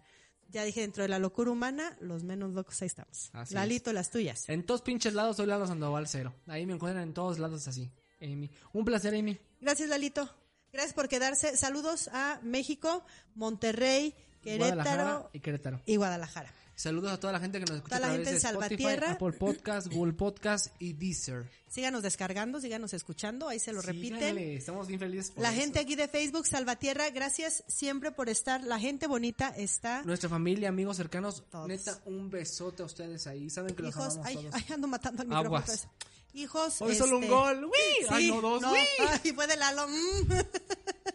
[0.50, 3.30] Ya dije, dentro de la locura humana, los menos locos ahí estamos.
[3.34, 4.48] Así Lalito, las tuyas.
[4.50, 6.34] En todos pinches lados soy Lalo Sandoval cero.
[6.48, 7.92] Ahí me encuentran en todos lados así.
[8.22, 8.50] Amy.
[8.72, 9.38] Un placer, Amy.
[9.60, 10.30] Gracias, Lalito.
[10.72, 11.58] Gracias por quedarse.
[11.58, 13.04] Saludos a México,
[13.36, 15.82] Monterrey, Querétaro Guadalajara y Querétaro.
[15.86, 16.54] y Guadalajara.
[16.76, 19.12] Saludos a toda la gente que nos escucha Toda la gente en Salvatierra.
[19.12, 21.50] Apple Podcast, Google Podcast y Deezer.
[21.68, 24.20] Síganos descargando, síganos escuchando, ahí se lo repiten.
[24.20, 25.62] Síganle, estamos bien felices por La eso.
[25.62, 28.64] gente aquí de Facebook, Salvatierra, gracias siempre por estar.
[28.64, 30.02] La gente bonita está.
[30.04, 31.68] Nuestra familia, amigos cercanos, Todos.
[31.68, 33.50] neta, un besote a ustedes ahí.
[33.50, 34.56] Saben que los Hijos, amamos ay, todos.
[34.56, 35.58] ay, ando matando al micrófono.
[35.58, 35.88] Aguas.
[36.34, 36.82] Hijos.
[36.82, 37.66] Hoy solo un este, gol.
[37.66, 38.08] ¡Uy!
[38.10, 38.64] Ay, no, dos.
[38.64, 38.80] ¡Uy!
[39.24, 39.88] Ay, fue de Lalo.
[39.88, 40.28] mm.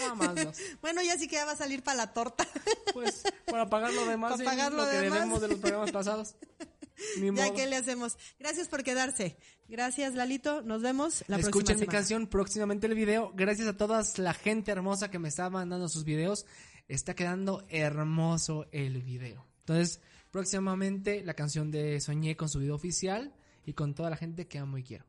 [0.00, 0.56] Nada más dos.
[0.80, 2.46] Bueno, ya sí que ya va a salir para la torta.
[2.92, 5.12] Pues, para pagar lo demás, Para pagar lo lo que demás.
[5.20, 6.34] debemos de los programas pasados.
[7.18, 8.18] Ni ya que le hacemos.
[8.38, 9.36] Gracias por quedarse.
[9.68, 10.60] Gracias, Lalito.
[10.62, 11.98] Nos vemos la Escuchen próxima mi semana.
[11.98, 13.32] canción, próximamente el video.
[13.34, 16.44] Gracias a toda la gente hermosa que me está mandando sus videos.
[16.88, 19.46] Está quedando hermoso el video.
[19.60, 20.00] Entonces,
[20.32, 23.32] próximamente la canción de Soñé con su video oficial
[23.64, 25.06] y con toda la gente que amo y quiero.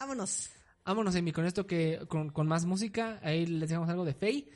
[0.00, 0.50] Vámonos.
[0.84, 3.20] Vámonos, Amy, con esto que con, con más música.
[3.22, 4.48] Ahí les dejamos algo de Faye.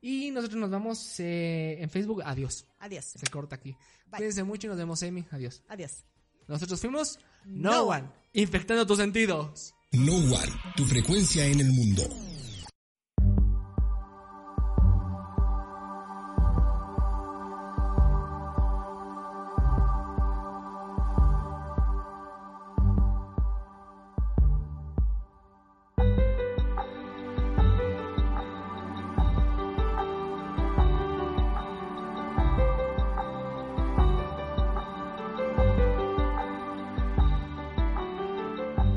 [0.00, 2.22] Y nosotros nos vamos eh, en Facebook.
[2.24, 2.66] Adiós.
[2.78, 3.04] Adiós.
[3.04, 3.76] Se corta aquí.
[4.06, 4.18] Bye.
[4.18, 5.24] Cuídense mucho y nos vemos, Amy.
[5.30, 5.62] Adiós.
[5.68, 6.04] Adiós.
[6.46, 8.08] Nosotros fuimos No, No One.
[8.32, 9.74] Infectando tus sentidos.
[9.92, 12.02] No One, tu frecuencia en el mundo.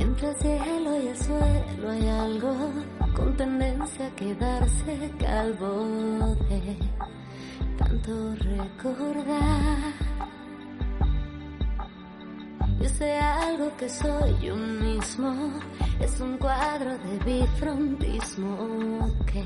[0.02, 2.56] Entre el cielo y el suelo hay algo
[3.16, 6.76] con tendencia a quedarse calvo de
[7.78, 9.94] tanto recordar.
[12.80, 15.52] Yo sé algo que soy yo mismo,
[16.00, 19.46] es un cuadro de bifrontismo que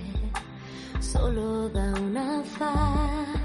[1.02, 3.44] solo da una faz.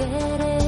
[0.00, 0.59] Querer.